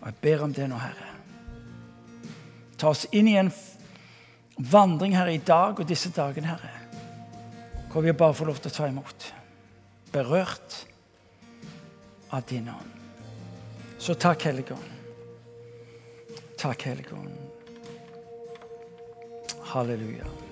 Og 0.01 0.07
jeg 0.09 0.17
ber 0.21 0.43
om 0.47 0.53
det 0.53 0.69
nå, 0.69 0.79
Herre. 0.81 1.11
Ta 2.77 2.89
oss 2.89 3.05
inn 3.13 3.29
i 3.29 3.37
en 3.37 3.53
vandring 4.57 5.15
her 5.17 5.29
i 5.29 5.37
dag 5.37 5.79
og 5.79 5.87
disse 5.87 6.09
dagene, 6.15 6.55
Herre, 6.55 6.73
hvor 7.91 8.03
vi 8.03 8.15
bare 8.17 8.35
får 8.35 8.49
lov 8.49 8.59
til 8.61 8.73
å 8.73 8.77
ta 8.79 8.89
imot. 8.89 9.29
Berørt 10.11 10.81
av 12.33 12.43
din 12.49 12.69
ånd. 12.71 12.91
Så 13.99 14.17
takk, 14.19 14.43
Hellige 14.49 14.75
Ånd. 14.75 16.39
Takk, 16.59 16.81
Hellige 16.89 17.15
Ånd. 17.15 17.44
Hallelujah. 19.65 20.44